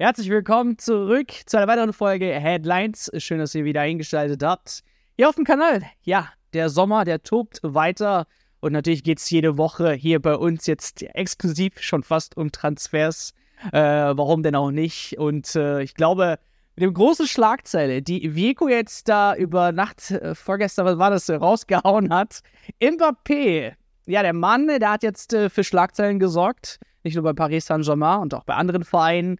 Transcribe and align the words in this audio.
Herzlich 0.00 0.30
willkommen 0.30 0.78
zurück 0.78 1.30
zu 1.44 1.58
einer 1.58 1.68
weiteren 1.68 1.92
Folge 1.92 2.24
Headlines. 2.24 3.10
Schön, 3.18 3.38
dass 3.38 3.54
ihr 3.54 3.66
wieder 3.66 3.82
eingeschaltet 3.82 4.42
habt. 4.42 4.82
Hier 5.18 5.28
auf 5.28 5.34
dem 5.34 5.44
Kanal. 5.44 5.82
Ja, 6.00 6.28
der 6.54 6.70
Sommer, 6.70 7.04
der 7.04 7.22
tobt 7.22 7.60
weiter. 7.62 8.26
Und 8.60 8.72
natürlich 8.72 9.04
geht 9.04 9.18
es 9.18 9.28
jede 9.28 9.58
Woche 9.58 9.92
hier 9.92 10.18
bei 10.22 10.36
uns 10.36 10.66
jetzt 10.66 11.02
exklusiv 11.02 11.82
schon 11.82 12.02
fast 12.02 12.34
um 12.38 12.50
Transfers. 12.50 13.34
Äh, 13.72 13.78
warum 13.82 14.42
denn 14.42 14.54
auch 14.54 14.70
nicht? 14.70 15.18
Und 15.18 15.54
äh, 15.54 15.82
ich 15.82 15.92
glaube, 15.92 16.38
mit 16.76 16.82
dem 16.82 16.94
großen 16.94 17.26
Schlagzeile, 17.26 18.00
die 18.00 18.34
Vico 18.34 18.68
jetzt 18.68 19.06
da 19.06 19.36
über 19.36 19.70
Nacht, 19.70 20.12
äh, 20.12 20.34
vorgestern, 20.34 20.86
was 20.86 20.96
war 20.96 21.10
das, 21.10 21.28
rausgehauen 21.28 22.08
hat. 22.08 22.40
Mbappé, 22.80 23.74
ja, 24.06 24.22
der 24.22 24.32
Mann, 24.32 24.66
der 24.66 24.92
hat 24.92 25.02
jetzt 25.02 25.34
äh, 25.34 25.50
für 25.50 25.62
Schlagzeilen 25.62 26.18
gesorgt. 26.18 26.80
Nicht 27.04 27.16
nur 27.16 27.24
bei 27.24 27.34
Paris 27.34 27.66
Saint-Germain 27.66 28.20
und 28.20 28.32
auch 28.32 28.44
bei 28.44 28.54
anderen 28.54 28.84
Vereinen. 28.84 29.38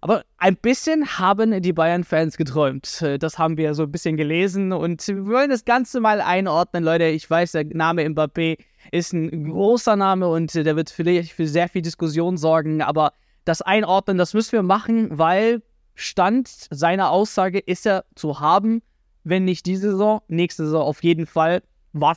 Aber 0.00 0.24
ein 0.38 0.56
bisschen 0.56 1.06
haben 1.18 1.62
die 1.62 1.72
Bayern-Fans 1.72 2.36
geträumt. 2.36 3.02
Äh, 3.02 3.18
das 3.18 3.38
haben 3.38 3.56
wir 3.56 3.74
so 3.74 3.84
ein 3.84 3.92
bisschen 3.92 4.16
gelesen 4.16 4.72
und 4.72 5.06
wir 5.06 5.26
wollen 5.26 5.50
das 5.50 5.64
Ganze 5.64 6.00
mal 6.00 6.20
einordnen, 6.20 6.84
Leute. 6.84 7.04
Ich 7.04 7.28
weiß, 7.28 7.52
der 7.52 7.64
Name 7.66 8.02
Mbappé 8.02 8.58
ist 8.90 9.12
ein 9.12 9.50
großer 9.50 9.96
Name 9.96 10.28
und 10.28 10.54
der 10.54 10.76
wird 10.76 10.90
vielleicht 10.90 11.32
für 11.32 11.46
sehr 11.46 11.68
viel 11.68 11.82
Diskussion 11.82 12.36
sorgen, 12.36 12.82
aber 12.82 13.12
das 13.44 13.62
Einordnen, 13.62 14.18
das 14.18 14.34
müssen 14.34 14.52
wir 14.52 14.62
machen, 14.62 15.18
weil 15.18 15.62
Stand 15.94 16.48
seiner 16.48 17.10
Aussage 17.10 17.58
ist 17.58 17.86
er 17.86 18.04
zu 18.14 18.40
haben, 18.40 18.82
wenn 19.24 19.44
nicht 19.44 19.66
diese 19.66 19.90
Saison, 19.92 20.20
nächste 20.28 20.64
Saison 20.64 20.82
auf 20.82 21.02
jeden 21.02 21.26
Fall. 21.26 21.62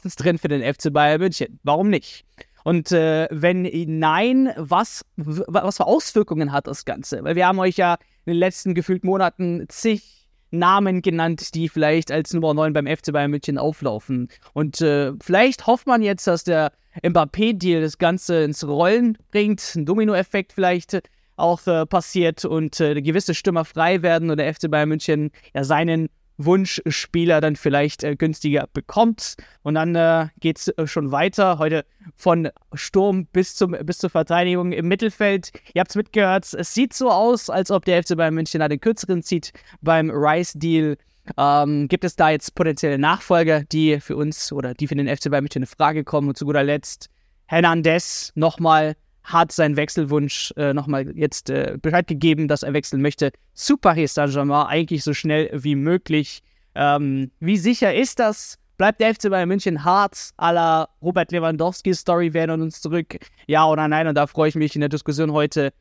Ist 0.04 0.17
drin 0.17 0.38
für 0.38 0.50
den 0.50 0.61
FC 0.61 0.92
Bayern 0.92 1.22
München? 1.22 1.58
Warum 1.64 1.89
nicht? 1.89 2.26
Und 2.70 2.92
äh, 2.92 3.28
wenn 3.31 3.64
nein, 3.98 4.53
was, 4.56 5.03
was 5.16 5.78
für 5.78 5.88
Auswirkungen 5.88 6.52
hat 6.52 6.67
das 6.67 6.86
Ganze? 6.86 7.23
Weil 7.23 7.36
wir 7.36 7.48
haben 7.48 7.58
euch 7.58 7.78
ja 7.78 7.95
in 8.26 8.34
den 8.34 8.38
letzten 8.38 8.76
gefühlt 8.76 9.03
Monaten 9.03 9.66
zig 9.70 10.28
Namen 10.52 11.02
genannt, 11.02 11.56
die 11.56 11.67
vielleicht 11.67 12.11
als 12.11 12.31
Nummer 12.31 12.53
9 12.53 12.73
beim 12.73 12.86
FC 12.86 13.11
Bayern 13.11 13.31
München 13.31 13.58
auflaufen. 13.58 14.30
Und 14.53 14.81
äh, 14.81 15.14
vielleicht 15.20 15.66
hofft 15.66 15.88
man 15.88 16.03
jetzt, 16.03 16.28
dass 16.28 16.44
der 16.44 16.72
Mbappé-Deal 17.02 17.81
das 17.81 17.98
Ganze 17.98 18.44
ins 18.44 18.64
Rollen 18.64 19.17
bringt, 19.31 19.73
ein 19.76 19.88
Dominoeffekt 19.88 20.54
vielleicht 20.54 21.02
auch 21.38 21.66
äh, 21.66 21.88
passiert 21.88 22.45
und 22.45 22.80
äh, 22.80 23.02
gewisse 23.02 23.33
Stürmer 23.33 23.66
frei 23.66 24.04
werden 24.04 24.30
und 24.30 24.38
der 24.38 24.54
FC 24.54 24.70
Bayern 24.70 24.89
München 24.89 25.31
ja 25.56 25.64
seinen 25.64 26.08
Wunschspieler 26.40 27.42
dann 27.42 27.56
vielleicht 27.56 28.04
äh, 28.04 28.16
günstiger 28.16 28.68
bekommt. 28.73 29.36
Und 29.62 29.76
dann 29.76 29.94
äh, 29.94 30.28
geht 30.40 30.58
es 30.58 30.68
äh, 30.70 30.88
schon 30.88 31.12
weiter. 31.12 31.59
Heute 31.59 31.86
von 32.16 32.50
Sturm 32.73 33.26
bis, 33.28 33.56
zum, 33.56 33.76
bis 33.84 34.00
zur 34.00 34.09
Verteidigung 34.09 34.72
im 34.72 34.88
Mittelfeld. 34.88 35.52
Ihr 35.73 35.82
habt 35.82 35.92
es 35.92 35.95
mitgehört, 35.95 36.52
es 36.54 36.73
sieht 36.73 36.94
so 36.94 37.12
aus, 37.12 37.50
als 37.50 37.70
ob 37.70 37.86
der 37.86 38.02
FC 38.02 38.16
Bayern 38.16 38.34
München 38.34 38.62
den 38.62 38.80
kürzeren 38.80 39.22
zieht 39.22 39.52
beim 39.82 40.10
Rice-Deal. 40.10 40.98
Ähm, 41.38 41.88
gibt 41.88 42.06
es 42.06 42.16
da 42.16 42.32
jetzt 42.32 42.56
potenzielle 42.56 42.98
Nachfolger, 42.98 43.64
die 43.64 44.00
für 44.00 44.16
uns 44.16 44.52
oder 44.52 44.73
die 44.73 44.88
für 44.88 44.95
den 44.95 45.08
FC 45.08 45.30
Bayern 45.30 45.44
München 45.44 45.62
in 45.64 45.67
Frage 45.67 46.04
kommen? 46.04 46.30
Und 46.30 46.38
zu 46.38 46.45
guter 46.45 46.64
Letzt 46.64 47.10
Hernandez 47.48 48.32
nochmal 48.36 48.95
hat 49.23 49.52
seinen 49.52 49.75
Wechselwunsch 49.75 50.53
äh, 50.58 50.73
nochmal 50.73 51.16
jetzt 51.16 51.50
äh, 51.50 51.78
Bescheid 51.81 52.08
gegeben, 52.08 52.48
dass 52.48 52.64
er 52.64 52.73
wechseln 52.73 53.02
möchte 53.02 53.31
zu 53.53 53.78
Paris 53.78 54.14
Saint-Germain, 54.14 54.67
eigentlich 54.67 55.03
so 55.03 55.14
schnell 55.14 55.50
wie 55.53 55.76
möglich. 55.76 56.42
Ähm, 56.76 57.31
wie 57.39 57.58
sicher 57.58 57.94
ist 57.94 58.20
das? 58.20 58.58
Bleibt 58.78 59.02
der 59.02 59.14
FC 59.14 59.30
Bayern 59.30 59.50
München 59.50 59.84
hart 59.84 60.30
la 60.39 60.88
Robert 61.02 61.31
Lewandowski 61.31 61.94
Story, 61.94 62.34
wir 62.34 62.42
erinnern 62.42 62.61
uns 62.61 62.80
zurück, 62.80 63.17
ja 63.45 63.67
oder 63.67 63.88
nein? 63.88 64.08
Und 64.08 64.16
da 64.16 64.26
freue 64.26 64.49
ich 64.49 64.55
mich 64.55 64.73
in 64.76 64.80
der 64.80 64.89
Diskussion 64.89 65.33
heute 65.33 65.73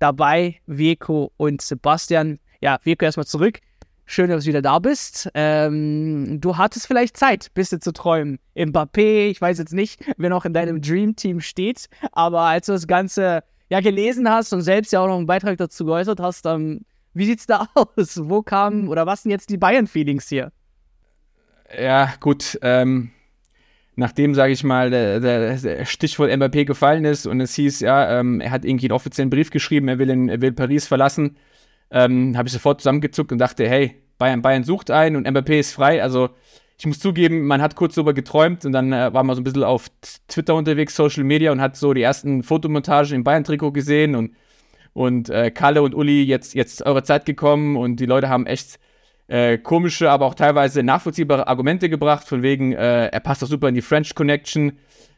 dabei, 0.00 0.60
Vico 0.66 1.32
und 1.36 1.62
Sebastian. 1.62 2.40
Ja, 2.60 2.78
Vico 2.82 3.04
erstmal 3.04 3.26
zurück. 3.26 3.60
Schön, 4.12 4.28
dass 4.28 4.42
du 4.42 4.48
wieder 4.48 4.60
da 4.60 4.80
bist. 4.80 5.30
Ähm, 5.34 6.40
du 6.40 6.56
hattest 6.56 6.88
vielleicht 6.88 7.16
Zeit, 7.16 7.54
bisschen 7.54 7.80
zu 7.80 7.92
träumen. 7.92 8.40
Mbappé, 8.56 9.28
ich 9.28 9.40
weiß 9.40 9.56
jetzt 9.58 9.72
nicht, 9.72 10.04
wer 10.16 10.30
noch 10.30 10.44
in 10.44 10.52
deinem 10.52 10.82
Dream 10.82 11.14
Team 11.14 11.38
steht, 11.38 11.86
aber 12.10 12.40
als 12.40 12.66
du 12.66 12.72
das 12.72 12.88
Ganze 12.88 13.44
ja 13.68 13.78
gelesen 13.78 14.28
hast 14.28 14.52
und 14.52 14.62
selbst 14.62 14.92
ja 14.92 14.98
auch 14.98 15.06
noch 15.06 15.16
einen 15.16 15.26
Beitrag 15.26 15.58
dazu 15.58 15.84
geäußert 15.84 16.18
hast, 16.18 16.44
ähm, 16.46 16.80
wie 17.14 17.24
sieht's 17.24 17.46
da 17.46 17.68
aus? 17.76 18.18
Wo 18.24 18.42
kamen 18.42 18.88
oder 18.88 19.06
was 19.06 19.22
sind 19.22 19.30
jetzt 19.30 19.48
die 19.48 19.58
Bayern-Feelings 19.58 20.28
hier? 20.28 20.50
Ja, 21.80 22.12
gut. 22.18 22.58
Ähm, 22.62 23.12
nachdem, 23.94 24.34
sage 24.34 24.52
ich 24.52 24.64
mal, 24.64 24.90
der, 24.90 25.20
der, 25.20 25.84
Stichwort 25.84 26.32
Mbappé 26.32 26.64
gefallen 26.64 27.04
ist 27.04 27.26
und 27.26 27.40
es 27.40 27.54
hieß, 27.54 27.78
ja, 27.78 28.18
ähm, 28.18 28.40
er 28.40 28.50
hat 28.50 28.64
irgendwie 28.64 28.86
einen 28.86 28.96
offiziellen 28.96 29.30
Brief 29.30 29.50
geschrieben, 29.50 29.86
er 29.86 30.00
will, 30.00 30.10
in, 30.10 30.28
er 30.28 30.40
will 30.40 30.50
Paris 30.50 30.88
verlassen 30.88 31.36
ähm, 31.90 32.36
habe 32.36 32.48
ich 32.48 32.52
sofort 32.52 32.80
zusammengezuckt 32.80 33.32
und 33.32 33.38
dachte, 33.38 33.68
hey, 33.68 33.99
Bayern, 34.20 34.42
Bayern 34.42 34.62
sucht 34.62 34.92
einen 34.92 35.16
und 35.16 35.26
Mbappé 35.26 35.58
ist 35.58 35.72
frei. 35.72 36.00
Also 36.00 36.28
ich 36.78 36.86
muss 36.86 37.00
zugeben, 37.00 37.46
man 37.46 37.60
hat 37.60 37.74
kurz 37.74 37.96
darüber 37.96 38.14
geträumt 38.14 38.64
und 38.64 38.72
dann 38.72 38.92
äh, 38.92 39.12
war 39.12 39.24
man 39.24 39.34
so 39.34 39.40
ein 39.40 39.44
bisschen 39.44 39.64
auf 39.64 39.88
Twitter 40.28 40.54
unterwegs, 40.54 40.94
Social 40.94 41.24
Media 41.24 41.50
und 41.50 41.60
hat 41.60 41.76
so 41.76 41.92
die 41.92 42.02
ersten 42.02 42.42
Fotomontagen 42.42 43.14
im 43.14 43.24
Bayern-Trikot 43.24 43.72
gesehen 43.72 44.14
und, 44.14 44.34
und 44.92 45.30
äh, 45.30 45.50
Kalle 45.50 45.82
und 45.82 45.94
Uli, 45.94 46.22
jetzt, 46.22 46.54
jetzt 46.54 46.86
eure 46.86 47.02
Zeit 47.02 47.24
gekommen 47.24 47.76
und 47.76 47.96
die 47.96 48.06
Leute 48.06 48.28
haben 48.28 48.46
echt 48.46 48.78
äh, 49.28 49.58
komische, 49.58 50.10
aber 50.10 50.26
auch 50.26 50.34
teilweise 50.34 50.82
nachvollziehbare 50.82 51.48
Argumente 51.48 51.88
gebracht, 51.88 52.28
von 52.28 52.42
wegen, 52.42 52.72
äh, 52.72 53.06
er 53.06 53.20
passt 53.20 53.42
doch 53.42 53.48
super 53.48 53.68
in 53.68 53.74
die 53.74 53.82
French 53.82 54.14
Connection. 54.14 54.72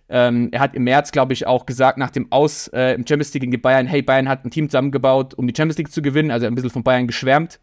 Ähm, 0.09 0.49
er 0.53 0.61
hat 0.61 0.75
im 0.75 0.85
März, 0.85 1.11
glaube 1.11 1.33
ich, 1.33 1.47
auch 1.47 1.67
gesagt, 1.67 1.97
nach 1.99 2.11
dem 2.11 2.31
Aus 2.31 2.69
äh, 2.69 2.95
im 2.95 3.07
Champions 3.07 3.35
League 3.35 3.45
gegen 3.45 3.63
Bayern, 3.63 3.87
hey, 3.87 4.03
Bayern 4.03 4.29
hat 4.29 4.45
ein 4.45 4.51
Team 4.51 4.69
zusammengebaut, 4.69 5.35
um 5.35 5.47
die 5.47 5.55
Champions 5.57 5.79
League 5.79 5.91
zu 5.91 6.03
gewinnen, 6.03 6.31
also 6.31 6.47
ein 6.47 6.55
bisschen 6.55 6.71
von 6.71 6.83
Bayern 6.83 7.07
geschwärmt. 7.07 7.59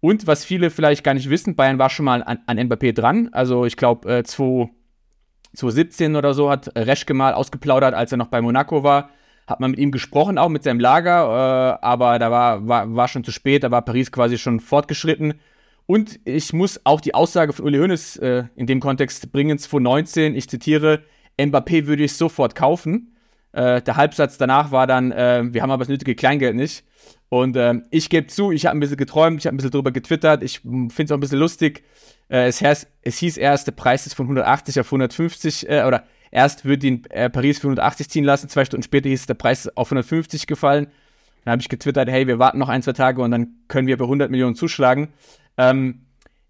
Und 0.00 0.26
was 0.26 0.44
viele 0.44 0.70
vielleicht 0.70 1.02
gar 1.02 1.14
nicht 1.14 1.28
wissen, 1.28 1.56
Bayern 1.56 1.78
war 1.78 1.90
schon 1.90 2.04
mal 2.04 2.22
an, 2.22 2.38
an 2.46 2.58
Mbappé 2.58 2.92
dran. 2.92 3.30
Also 3.32 3.64
ich 3.64 3.76
glaube, 3.76 4.18
äh, 4.18 4.22
2017 4.22 6.14
oder 6.14 6.34
so 6.34 6.50
hat 6.50 6.70
Reschke 6.76 7.14
mal 7.14 7.34
ausgeplaudert, 7.34 7.94
als 7.94 8.12
er 8.12 8.18
noch 8.18 8.28
bei 8.28 8.40
Monaco 8.40 8.84
war. 8.84 9.10
Hat 9.46 9.60
man 9.60 9.70
mit 9.72 9.80
ihm 9.80 9.90
gesprochen, 9.90 10.38
auch 10.38 10.50
mit 10.50 10.62
seinem 10.62 10.78
Lager, 10.78 11.78
äh, 11.80 11.84
aber 11.84 12.18
da 12.18 12.30
war, 12.30 12.68
war, 12.68 12.94
war 12.94 13.08
schon 13.08 13.24
zu 13.24 13.32
spät, 13.32 13.64
da 13.64 13.70
war 13.70 13.82
Paris 13.82 14.12
quasi 14.12 14.38
schon 14.38 14.60
fortgeschritten. 14.60 15.34
Und 15.86 16.20
ich 16.26 16.52
muss 16.52 16.84
auch 16.84 17.00
die 17.00 17.14
Aussage 17.14 17.54
von 17.54 17.64
Uli 17.64 17.78
Hoeneß 17.78 18.18
äh, 18.18 18.44
in 18.56 18.66
dem 18.66 18.78
Kontext 18.78 19.32
bringen, 19.32 19.58
2019, 19.58 20.36
ich 20.36 20.48
zitiere, 20.48 21.02
Mbappé 21.38 21.86
würde 21.86 22.04
ich 22.04 22.12
sofort 22.12 22.54
kaufen. 22.54 23.16
Äh, 23.52 23.80
der 23.80 23.96
Halbsatz 23.96 24.36
danach 24.36 24.70
war 24.70 24.86
dann, 24.86 25.12
äh, 25.12 25.42
wir 25.50 25.62
haben 25.62 25.70
aber 25.70 25.80
das 25.80 25.88
nötige 25.88 26.14
Kleingeld 26.14 26.54
nicht. 26.54 26.84
Und 27.30 27.56
äh, 27.56 27.74
ich 27.90 28.08
gebe 28.08 28.26
zu, 28.26 28.52
ich 28.52 28.66
habe 28.66 28.76
ein 28.76 28.80
bisschen 28.80 28.96
geträumt, 28.96 29.40
ich 29.40 29.46
habe 29.46 29.54
ein 29.54 29.58
bisschen 29.58 29.70
drüber 29.70 29.92
getwittert, 29.92 30.42
ich 30.42 30.60
finde 30.60 31.04
es 31.04 31.10
auch 31.10 31.16
ein 31.16 31.20
bisschen 31.20 31.38
lustig. 31.38 31.84
Äh, 32.28 32.46
es, 32.46 32.62
heißt, 32.62 32.86
es 33.02 33.18
hieß 33.18 33.36
erst, 33.36 33.66
der 33.66 33.72
Preis 33.72 34.06
ist 34.06 34.14
von 34.14 34.26
180 34.26 34.80
auf 34.80 34.86
150, 34.86 35.68
äh, 35.68 35.84
oder 35.84 36.04
erst 36.30 36.64
würde 36.64 36.86
ihn 36.86 37.04
äh, 37.10 37.28
Paris 37.28 37.58
für 37.58 37.66
180 37.66 38.08
ziehen 38.08 38.24
lassen, 38.24 38.48
zwei 38.48 38.64
Stunden 38.64 38.82
später 38.82 39.08
hieß 39.08 39.26
der 39.26 39.34
Preis 39.34 39.68
auf 39.76 39.88
150 39.88 40.46
gefallen. 40.46 40.88
Dann 41.44 41.52
habe 41.52 41.62
ich 41.62 41.68
getwittert, 41.68 42.08
hey, 42.08 42.26
wir 42.26 42.38
warten 42.38 42.58
noch 42.58 42.68
ein, 42.68 42.82
zwei 42.82 42.92
Tage 42.92 43.22
und 43.22 43.30
dann 43.30 43.48
können 43.68 43.86
wir 43.86 43.96
bei 43.96 44.04
100 44.04 44.30
Millionen 44.30 44.54
zuschlagen. 44.54 45.08
Ähm, 45.56 46.06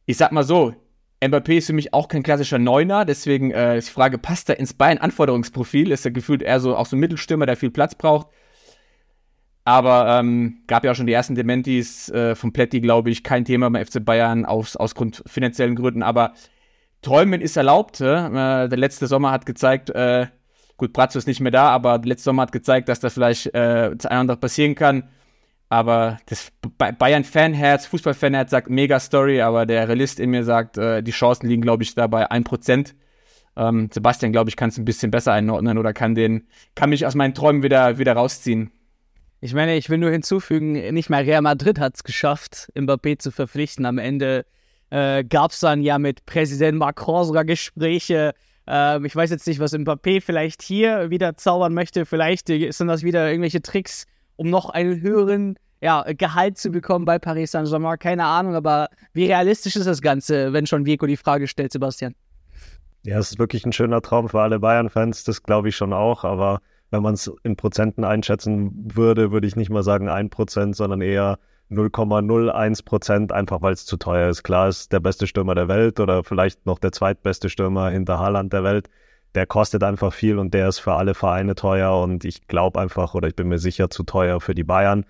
ich 0.07 0.17
sag 0.17 0.33
mal 0.33 0.45
so, 0.45 0.75
Mbappé 1.21 1.59
ist 1.59 1.67
für 1.67 1.73
mich 1.73 1.93
auch 1.93 2.07
kein 2.07 2.23
klassischer 2.23 2.59
Neuner, 2.59 3.05
deswegen 3.05 3.51
äh, 3.51 3.79
ist 3.79 3.89
die 3.89 3.93
Frage, 3.93 4.19
passt 4.19 4.49
er 4.49 4.59
ins 4.61 4.75
Bayern-Anforderungsprofil? 4.75 5.91
Ist 5.91 6.05
er 6.05 6.13
gefühlt 6.13 6.43
eher 6.43 6.61
so 6.61 6.77
auch 6.77 6.87
so 6.87 6.97
ein 6.97 7.01
Mittelstürmer, 7.01 7.47
der 7.47 7.57
viel 7.57 7.71
Platz 7.71 7.97
braucht? 7.97 8.29
Aber 9.69 10.19
ähm, 10.19 10.63
gab 10.67 10.83
ja 10.83 10.93
auch 10.93 10.95
schon 10.95 11.07
die 11.07 11.13
ersten 11.13 11.35
Dementis 11.35 12.09
äh, 12.09 12.35
von 12.35 12.55
Pletti, 12.55 12.81
glaube 12.81 13.11
ich, 13.11 13.23
kein 13.23 13.45
Thema 13.45 13.69
beim 13.69 13.85
FC 13.85 14.03
Bayern 14.03 14.47
aus, 14.47 14.77
aus 14.77 14.95
Grund 14.95 15.23
finanziellen 15.27 15.77
Gründen. 15.77 16.03
Aber 16.03 16.33
Träumen 17.03 17.43
ist 17.43 17.55
erlaubt. 17.55 18.01
Äh, 18.01 18.07
der 18.67 18.79
letzte 18.79 19.07
Sommer 19.07 19.31
hat 19.31 19.45
gezeigt, 19.45 19.91
äh, 19.91 20.29
gut, 20.79 20.95
Brazzo 20.95 21.19
ist 21.19 21.27
nicht 21.27 21.41
mehr 21.41 21.53
da, 21.53 21.69
aber 21.69 21.99
der 21.99 22.09
letzte 22.09 22.25
Sommer 22.25 22.45
hat 22.45 22.53
gezeigt, 22.53 22.89
dass 22.89 23.01
da 23.01 23.11
vielleicht 23.11 23.49
äh, 23.49 23.95
das 23.95 24.07
eine 24.07 24.15
oder 24.15 24.21
andere 24.21 24.37
passieren 24.39 24.75
kann. 24.75 25.11
Aber 25.69 26.17
das 26.25 26.51
Bayern-Fanherz, 26.79 27.85
Fußball-Fanherz 27.89 28.51
sagt 28.51 28.71
mega 28.71 28.99
Story, 28.99 29.43
aber 29.43 29.67
der 29.67 29.87
Realist 29.87 30.19
in 30.19 30.31
mir 30.31 30.45
sagt, 30.45 30.79
äh, 30.79 31.03
die 31.03 31.11
Chancen 31.11 31.47
liegen, 31.47 31.61
glaube 31.61 31.83
ich, 31.83 31.95
da 31.95 32.07
bei 32.07 32.31
1%. 32.31 32.95
Ähm, 33.55 33.91
Sebastian, 33.93 34.33
glaube 34.33 34.49
ich, 34.49 34.57
kann 34.57 34.71
es 34.71 34.79
ein 34.79 34.87
bisschen 34.87 35.11
besser 35.11 35.35
einordnen 35.35 35.77
oder 35.77 35.93
kann 35.93 36.15
den, 36.15 36.47
kann 36.75 36.89
mich 36.89 37.05
aus 37.05 37.15
meinen 37.15 37.35
Träumen 37.35 37.63
wieder, 37.63 37.99
wieder 37.99 38.15
rausziehen. 38.15 38.71
Ich 39.41 39.55
meine, 39.55 39.77
ich 39.77 39.89
will 39.89 39.99
nur 39.99 40.11
hinzufügen, 40.11 40.73
nicht 40.73 41.11
mal 41.11 41.23
Real 41.23 41.43
Madrid 41.43 41.79
hat 41.79 41.95
es 41.95 42.03
geschafft, 42.03 42.73
Mbappé 42.75 43.19
zu 43.19 43.31
verpflichten. 43.31 43.87
Am 43.87 43.99
Ende 43.99 44.45
äh, 44.91 45.23
gab 45.23 45.53
es 45.53 45.61
dann 45.61 45.81
ja 45.83 45.99
mit 45.99 46.27
Präsident 46.27 46.79
Macron 46.79 47.25
sogar 47.25 47.45
Gespräche. 47.45 48.33
Ähm, 48.67 49.05
ich 49.05 49.15
weiß 49.15 49.31
jetzt 49.31 49.47
nicht, 49.47 49.61
was 49.61 49.75
Mbappé 49.75 50.21
vielleicht 50.21 50.63
hier 50.63 51.11
wieder 51.11 51.37
zaubern 51.37 51.73
möchte. 51.73 52.05
Vielleicht 52.05 52.49
sind 52.49 52.89
das 52.89 53.03
wieder 53.05 53.31
irgendwelche 53.31 53.63
Tricks, 53.63 54.07
um 54.35 54.51
noch 54.51 54.71
einen 54.71 55.01
höheren 55.03 55.57
ja, 55.81 56.05
Gehalt 56.13 56.59
zu 56.59 56.71
bekommen 56.71 57.05
bei 57.05 57.21
Paris 57.21 57.53
Saint-Germain. 57.53 57.99
Keine 58.01 58.25
Ahnung, 58.25 58.57
aber 58.57 58.89
wie 59.13 59.27
realistisch 59.27 59.77
ist 59.77 59.87
das 59.87 60.03
Ganze, 60.03 60.53
wenn 60.53 60.67
schon 60.67 60.85
Vico 60.85 61.07
die 61.07 61.17
Frage 61.17 61.47
stellt, 61.47 61.71
Sebastian? 61.71 62.17
Ja, 63.05 63.19
es 63.19 63.31
ist 63.31 63.39
wirklich 63.39 63.65
ein 63.65 63.73
schöner 63.73 64.03
Traum 64.03 64.29
für 64.29 64.41
alle 64.41 64.59
Bayern-Fans, 64.59 65.23
das 65.23 65.45
glaube 65.45 65.69
ich 65.69 65.77
schon 65.77 65.93
auch, 65.93 66.25
aber 66.25 66.61
wenn 66.91 67.03
man 67.03 67.15
es 67.15 67.31
in 67.43 67.57
Prozenten 67.57 68.05
einschätzen 68.05 68.91
würde, 68.95 69.31
würde 69.31 69.47
ich 69.47 69.57
nicht 69.57 69.71
mal 69.71 69.83
sagen 69.83 70.09
1%, 70.09 70.75
sondern 70.75 71.01
eher 71.01 71.39
0,01 71.71 72.85
Prozent, 72.85 73.33
einfach 73.33 73.61
weil 73.61 73.75
es 73.75 73.85
zu 73.85 73.97
teuer 73.99 74.31
ist. 74.31 74.43
Klar 74.43 74.69
ist 74.69 74.93
der 74.93 75.01
beste 75.01 75.27
Stürmer 75.27 75.55
der 75.55 75.69
Welt 75.69 76.01
oder 76.01 76.25
vielleicht 76.25 76.65
noch 76.65 76.79
der 76.79 76.93
zweitbeste 76.93 77.51
Stürmer 77.51 77.91
hinter 77.91 78.19
Haaland 78.19 78.53
der 78.53 78.65
Welt. 78.65 78.89
Der 79.35 79.47
kostet 79.47 79.83
einfach 79.83 80.13
viel 80.13 80.39
und 80.39 80.55
der 80.55 80.69
ist 80.69 80.79
für 80.79 80.95
alle 80.95 81.15
Vereine 81.15 81.55
teuer 81.55 82.01
und 82.01 82.25
ich 82.25 82.49
glaube 82.49 82.81
einfach 82.81 83.15
oder 83.15 83.29
ich 83.29 83.37
bin 83.37 83.49
mir 83.49 83.59
sicher 83.59 83.91
zu 83.91 84.03
teuer 84.05 84.41
für 84.41 84.55
die 84.55 84.65
Bayern. 84.65 85.05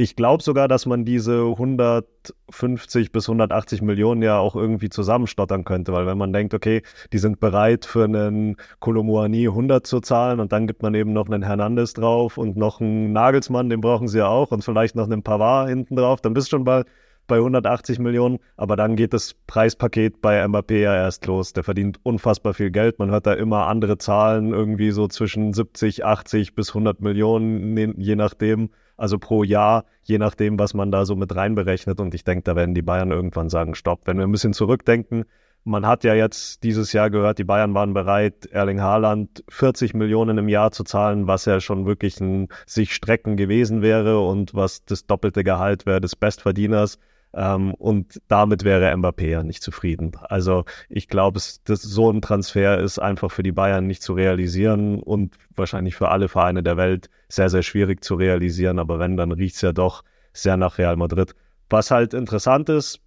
Ich 0.00 0.14
glaube 0.14 0.44
sogar, 0.44 0.68
dass 0.68 0.86
man 0.86 1.04
diese 1.04 1.40
150 1.42 3.10
bis 3.10 3.28
180 3.28 3.82
Millionen 3.82 4.22
ja 4.22 4.38
auch 4.38 4.54
irgendwie 4.54 4.90
zusammenstottern 4.90 5.64
könnte, 5.64 5.92
weil 5.92 6.06
wenn 6.06 6.16
man 6.16 6.32
denkt, 6.32 6.54
okay, 6.54 6.82
die 7.12 7.18
sind 7.18 7.40
bereit 7.40 7.84
für 7.84 8.04
einen 8.04 8.56
Kolomuani 8.78 9.48
100 9.48 9.84
zu 9.84 10.00
zahlen 10.00 10.38
und 10.38 10.52
dann 10.52 10.68
gibt 10.68 10.82
man 10.82 10.94
eben 10.94 11.12
noch 11.12 11.26
einen 11.26 11.42
Hernandez 11.42 11.94
drauf 11.94 12.38
und 12.38 12.56
noch 12.56 12.80
einen 12.80 13.12
Nagelsmann, 13.12 13.70
den 13.70 13.80
brauchen 13.80 14.06
sie 14.06 14.18
ja 14.18 14.28
auch 14.28 14.52
und 14.52 14.62
vielleicht 14.62 14.94
noch 14.94 15.06
einen 15.06 15.24
Pavard 15.24 15.68
hinten 15.68 15.96
drauf, 15.96 16.20
dann 16.20 16.32
bist 16.32 16.46
du 16.46 16.50
schon 16.50 16.64
bei, 16.64 16.84
bei 17.28 17.36
180 17.36 18.00
Millionen, 18.00 18.40
aber 18.56 18.74
dann 18.74 18.96
geht 18.96 19.12
das 19.12 19.34
Preispaket 19.46 20.20
bei 20.20 20.44
Mbappé 20.44 20.80
ja 20.80 20.96
erst 20.96 21.26
los. 21.26 21.52
Der 21.52 21.62
verdient 21.62 22.00
unfassbar 22.02 22.54
viel 22.54 22.72
Geld, 22.72 22.98
man 22.98 23.12
hört 23.12 23.26
da 23.26 23.34
immer 23.34 23.68
andere 23.68 23.98
Zahlen, 23.98 24.52
irgendwie 24.52 24.90
so 24.90 25.06
zwischen 25.06 25.52
70, 25.52 26.04
80 26.04 26.56
bis 26.56 26.70
100 26.70 27.00
Millionen, 27.00 28.00
je 28.00 28.16
nachdem 28.16 28.70
also 28.98 29.18
pro 29.18 29.44
Jahr, 29.44 29.84
je 30.02 30.18
nachdem, 30.18 30.58
was 30.58 30.74
man 30.74 30.90
da 30.90 31.04
so 31.06 31.14
mit 31.14 31.34
reinberechnet. 31.34 32.00
Und 32.00 32.14
ich 32.14 32.24
denke, 32.24 32.42
da 32.42 32.56
werden 32.56 32.74
die 32.74 32.82
Bayern 32.82 33.12
irgendwann 33.12 33.48
sagen, 33.48 33.76
stopp. 33.76 34.06
Wenn 34.06 34.18
wir 34.18 34.26
ein 34.26 34.32
bisschen 34.32 34.52
zurückdenken, 34.52 35.24
man 35.64 35.86
hat 35.86 36.04
ja 36.04 36.14
jetzt 36.14 36.62
dieses 36.64 36.92
Jahr 36.92 37.10
gehört, 37.10 37.38
die 37.38 37.44
Bayern 37.44 37.74
waren 37.74 37.94
bereit, 37.94 38.46
Erling 38.46 38.80
Haaland 38.80 39.44
40 39.48 39.94
Millionen 39.94 40.38
im 40.38 40.48
Jahr 40.48 40.72
zu 40.72 40.82
zahlen, 40.82 41.26
was 41.26 41.44
ja 41.44 41.60
schon 41.60 41.86
wirklich 41.86 42.20
ein 42.20 42.48
sich 42.66 42.94
Strecken 42.94 43.36
gewesen 43.36 43.82
wäre 43.82 44.20
und 44.20 44.54
was 44.54 44.84
das 44.84 45.06
doppelte 45.06 45.44
Gehalt 45.44 45.86
wäre 45.86 46.00
des 46.00 46.16
Bestverdieners. 46.16 46.98
Ähm, 47.34 47.74
und 47.74 48.20
damit 48.28 48.64
wäre 48.64 48.92
Mbappé 48.94 49.26
ja 49.28 49.42
nicht 49.42 49.62
zufrieden. 49.62 50.12
Also 50.22 50.64
ich 50.88 51.08
glaube, 51.08 51.40
so 51.40 52.10
ein 52.10 52.22
Transfer 52.22 52.78
ist 52.78 52.98
einfach 52.98 53.30
für 53.30 53.42
die 53.42 53.52
Bayern 53.52 53.86
nicht 53.86 54.02
zu 54.02 54.14
realisieren 54.14 55.00
und 55.00 55.36
wahrscheinlich 55.54 55.94
für 55.94 56.08
alle 56.08 56.28
Vereine 56.28 56.62
der 56.62 56.76
Welt 56.76 57.10
sehr, 57.28 57.50
sehr 57.50 57.62
schwierig 57.62 58.02
zu 58.02 58.14
realisieren. 58.14 58.78
Aber 58.78 58.98
wenn, 58.98 59.16
dann 59.16 59.32
riecht 59.32 59.56
es 59.56 59.62
ja 59.62 59.72
doch 59.72 60.04
sehr 60.32 60.56
nach 60.56 60.78
Real 60.78 60.96
Madrid. 60.96 61.34
Was 61.68 61.90
halt 61.90 62.14
interessant 62.14 62.70
ist, 62.70 63.00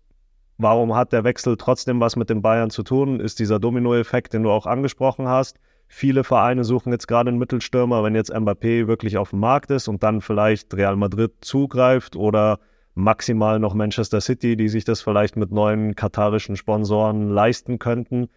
warum 0.58 0.96
hat 0.96 1.14
der 1.14 1.24
Wechsel 1.24 1.58
trotzdem 1.58 2.00
was 2.00 2.16
mit 2.16 2.30
den 2.30 2.44
Bayern 2.44 2.70
zu 2.70 2.84
tun, 2.84 3.20
ist 3.20 3.40
dieser 3.40 3.60
Dominoeffekt, 3.60 4.34
den 4.34 4.44
du 4.44 4.52
auch 4.52 4.68
angesprochen 4.68 5.28
hast. 5.28 5.58
Viele 5.88 6.24
Vereine 6.24 6.64
suchen 6.64 6.94
jetzt 6.94 7.08
gerade 7.08 7.30
einen 7.30 7.40
Mittelstürmer, 7.40 8.04
wenn 8.04 8.16
jetzt 8.16 8.34
Mbappé 8.34 8.88
wirklich 8.88 9.18
auf 9.18 9.32
dem 9.32 9.40
Markt 9.40 9.72
ist 9.72 9.88
und 9.88 10.04
dann 10.04 10.22
vielleicht 10.22 10.74
Real 10.74 10.96
Madrid 10.96 11.34
zugreift 11.42 12.16
oder 12.16 12.60
maximal 12.96 13.60
noch 13.60 13.74
Manchester 13.74 14.22
City, 14.22 14.56
die 14.56 14.70
sich 14.70 14.84
das 14.84 15.02
vielleicht 15.02 15.38
mit 15.38 15.52
neuen 15.52 15.96
katarischen 15.96 16.56
Sponsoren 16.56 17.30
leisten 17.30 17.80
könnten. 17.80 18.30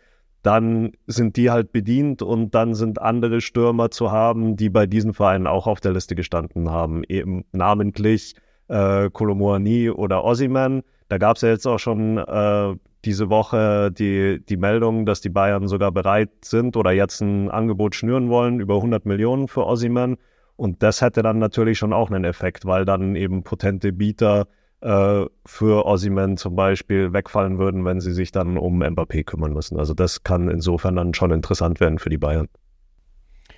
Dann 0.42 0.92
sind 1.06 1.36
die 1.36 1.50
halt 1.50 1.72
bedient 1.72 2.22
und 2.22 2.54
dann 2.54 2.74
sind 2.74 3.00
andere 3.00 3.40
Stürmer 3.40 3.90
zu 3.90 4.12
haben, 4.12 4.56
die 4.56 4.68
bei 4.68 4.86
diesen 4.86 5.14
Vereinen 5.14 5.46
auch 5.46 5.66
auf 5.66 5.80
der 5.80 5.92
Liste 5.92 6.14
gestanden 6.14 6.70
haben. 6.70 7.02
Eben 7.08 7.44
namentlich 7.52 8.34
äh, 8.68 9.10
Kolomoani 9.10 9.90
oder 9.90 10.24
Ossiman. 10.24 10.82
Da 11.08 11.18
gab 11.18 11.36
es 11.36 11.42
ja 11.42 11.48
jetzt 11.48 11.66
auch 11.66 11.78
schon 11.78 12.18
äh, 12.18 12.74
diese 13.04 13.30
Woche 13.30 13.90
die, 13.90 14.44
die 14.44 14.56
Meldung, 14.56 15.06
dass 15.06 15.20
die 15.20 15.28
Bayern 15.28 15.68
sogar 15.68 15.92
bereit 15.92 16.30
sind 16.42 16.76
oder 16.76 16.92
jetzt 16.92 17.20
ein 17.20 17.50
Angebot 17.50 17.94
schnüren 17.94 18.28
wollen 18.28 18.60
über 18.60 18.76
100 18.76 19.06
Millionen 19.06 19.48
für 19.48 19.66
Ossiman. 19.66 20.16
Und 20.56 20.82
das 20.82 21.00
hätte 21.00 21.22
dann 21.22 21.38
natürlich 21.38 21.78
schon 21.78 21.92
auch 21.92 22.10
einen 22.10 22.24
Effekt, 22.24 22.64
weil 22.64 22.84
dann 22.84 23.16
eben 23.16 23.42
potente 23.42 23.92
Bieter 23.92 24.46
äh, 24.80 25.24
für 25.46 25.86
Ossiman 25.86 26.36
zum 26.36 26.54
Beispiel 26.56 27.12
wegfallen 27.12 27.58
würden, 27.58 27.84
wenn 27.84 28.00
sie 28.00 28.12
sich 28.12 28.32
dann 28.32 28.56
um 28.56 28.82
Mbappé 28.82 29.24
kümmern 29.24 29.52
müssen. 29.52 29.78
Also 29.78 29.94
das 29.94 30.22
kann 30.22 30.48
insofern 30.48 30.96
dann 30.96 31.14
schon 31.14 31.32
interessant 31.32 31.80
werden 31.80 31.98
für 31.98 32.10
die 32.10 32.18
Bayern. 32.18 32.48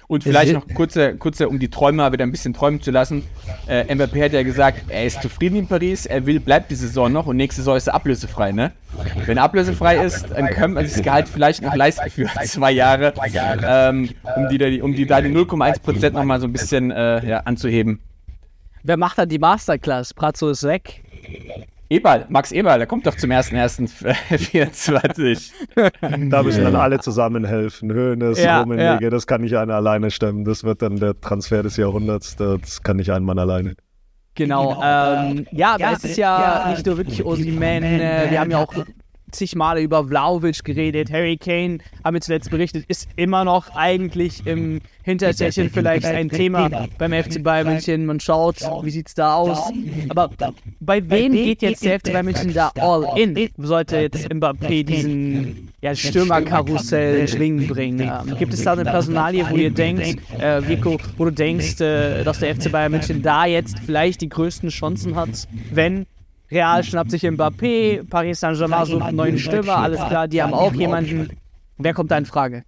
Und 0.08 0.22
vielleicht 0.22 0.52
noch 0.52 0.66
kurze, 0.68 1.16
kurze, 1.16 1.48
um 1.48 1.58
die 1.58 1.68
Träume 1.68 2.12
wieder 2.12 2.24
ein 2.24 2.30
bisschen 2.30 2.54
träumen 2.54 2.80
zu 2.80 2.92
lassen. 2.92 3.24
Äh, 3.66 3.92
Mbappé 3.92 4.24
hat 4.24 4.32
ja 4.32 4.42
gesagt, 4.44 4.84
er 4.88 5.04
ist 5.04 5.20
zufrieden 5.20 5.56
in 5.56 5.66
Paris, 5.66 6.06
er 6.06 6.26
will, 6.26 6.38
bleibt 6.38 6.70
die 6.70 6.76
Saison 6.76 7.10
noch 7.10 7.26
und 7.26 7.36
nächste 7.36 7.62
Saison 7.62 7.76
ist 7.76 7.88
er 7.88 7.94
ablösefrei, 7.94 8.52
ne? 8.52 8.72
Wenn 9.26 9.36
er 9.36 9.42
ablösefrei 9.42 10.04
ist, 10.04 10.30
dann 10.30 10.46
können 10.48 10.74
wir 10.74 10.82
das 10.82 11.02
Gehalt 11.02 11.28
vielleicht 11.28 11.62
noch 11.62 11.74
leisten 11.74 12.08
für 12.10 12.28
zwei 12.44 12.70
Jahre, 12.70 13.14
ähm, 13.66 14.10
um, 14.36 14.48
die, 14.48 14.80
um 14.80 14.94
die 14.94 15.06
da 15.06 15.20
die 15.20 15.28
0,1% 15.28 16.10
nochmal 16.10 16.40
so 16.40 16.46
ein 16.46 16.52
bisschen 16.52 16.92
äh, 16.92 17.26
ja, 17.26 17.38
anzuheben. 17.40 18.00
Wer 18.84 18.96
macht 18.96 19.18
dann 19.18 19.28
die 19.28 19.40
Masterclass? 19.40 20.14
Pratzo 20.14 20.50
ist 20.50 20.62
weg. 20.62 21.02
Eberl, 21.88 22.26
Max 22.28 22.52
Eberl, 22.52 22.78
der 22.78 22.86
kommt 22.86 23.06
doch 23.06 23.16
zum 23.16 23.30
1.1.24. 23.30 25.52
da 26.30 26.42
müssen 26.42 26.64
dann 26.64 26.74
alle 26.74 26.98
zusammen 26.98 27.44
helfen. 27.44 27.92
Höhnes, 27.92 28.42
ja, 28.42 28.60
Rummenigge, 28.60 29.04
ja. 29.04 29.10
das 29.10 29.26
kann 29.26 29.42
nicht 29.42 29.56
einer 29.56 29.74
alleine 29.74 30.10
stemmen. 30.10 30.44
Das 30.44 30.64
wird 30.64 30.82
dann 30.82 30.96
der 30.96 31.20
Transfer 31.20 31.62
des 31.62 31.76
Jahrhunderts. 31.76 32.36
Das 32.36 32.82
kann 32.82 32.96
nicht 32.96 33.12
ein 33.12 33.22
Mann 33.22 33.38
alleine. 33.38 33.74
Genau. 34.34 34.74
genau 34.74 34.82
ähm, 34.82 35.46
ja, 35.52 35.74
aber 35.74 35.80
ja, 35.80 35.92
es 35.92 36.04
ist 36.04 36.16
ja, 36.16 36.64
ja 36.66 36.70
nicht 36.70 36.84
nur 36.84 36.96
wirklich 36.98 37.24
Osimen. 37.24 37.82
Äh, 37.82 38.26
wir 38.30 38.40
haben 38.40 38.50
ja 38.50 38.58
auch 38.58 38.74
zig 39.32 39.54
Male 39.54 39.80
über 39.80 40.04
Vlaovic 40.04 40.64
geredet. 40.64 41.10
Harry 41.10 41.36
Kane, 41.36 41.78
haben 42.04 42.14
wir 42.14 42.20
zuletzt 42.20 42.50
berichtet, 42.50 42.84
ist 42.88 43.08
immer 43.16 43.44
noch 43.44 43.74
eigentlich 43.74 44.46
im 44.46 44.80
Hintertürchen 45.02 45.70
vielleicht 45.70 46.04
ein 46.04 46.28
Thema 46.28 46.88
beim 46.98 47.12
FC 47.12 47.42
Bayern 47.42 47.68
München. 47.68 48.06
Man 48.06 48.20
schaut, 48.20 48.56
wie 48.82 48.90
sieht 48.90 49.08
es 49.08 49.14
da 49.14 49.36
aus. 49.36 49.72
Aber 50.08 50.30
bei 50.80 51.08
wem 51.08 51.32
geht 51.32 51.62
jetzt 51.62 51.84
der 51.84 52.00
FC 52.00 52.12
Bayern 52.12 52.26
München 52.26 52.52
da 52.52 52.70
all 52.76 53.06
in? 53.18 53.50
Sollte 53.58 53.98
jetzt 53.98 54.28
Mbappé 54.32 54.84
diesen 54.84 55.72
ja, 55.80 55.94
Stürmerkarussell 55.94 57.20
in 57.20 57.28
Schwingen 57.28 57.66
bringen? 57.68 58.00
Ähm, 58.00 58.36
gibt 58.36 58.52
es 58.52 58.62
da 58.64 58.72
eine 58.72 58.84
Personalie, 58.84 59.46
wo 59.48 59.56
ihr 59.56 59.70
denkt, 59.70 60.18
äh, 60.40 60.66
Vico, 60.66 60.98
wo 61.16 61.24
du 61.26 61.32
denkst, 61.32 61.80
äh, 61.80 62.24
dass 62.24 62.40
der 62.40 62.54
FC 62.54 62.70
Bayern 62.70 62.92
München 62.92 63.22
da 63.22 63.46
jetzt 63.46 63.78
vielleicht 63.84 64.20
die 64.20 64.28
größten 64.28 64.70
Chancen 64.70 65.14
hat, 65.14 65.46
wenn 65.70 66.06
Real 66.50 66.84
schnappt 66.84 67.10
sich 67.10 67.22
Mbappé, 67.22 68.08
Paris 68.08 68.40
Saint-Germain 68.40 68.86
sucht 68.86 69.02
einen 69.02 69.16
neuen 69.16 69.38
Stürmer, 69.38 69.78
alles 69.78 70.00
klar, 70.06 70.28
die 70.28 70.42
haben 70.42 70.54
auch 70.54 70.72
jemanden. 70.72 71.30
Wer 71.78 71.92
kommt 71.92 72.10
da 72.10 72.18
in 72.18 72.26
Frage? 72.26 72.64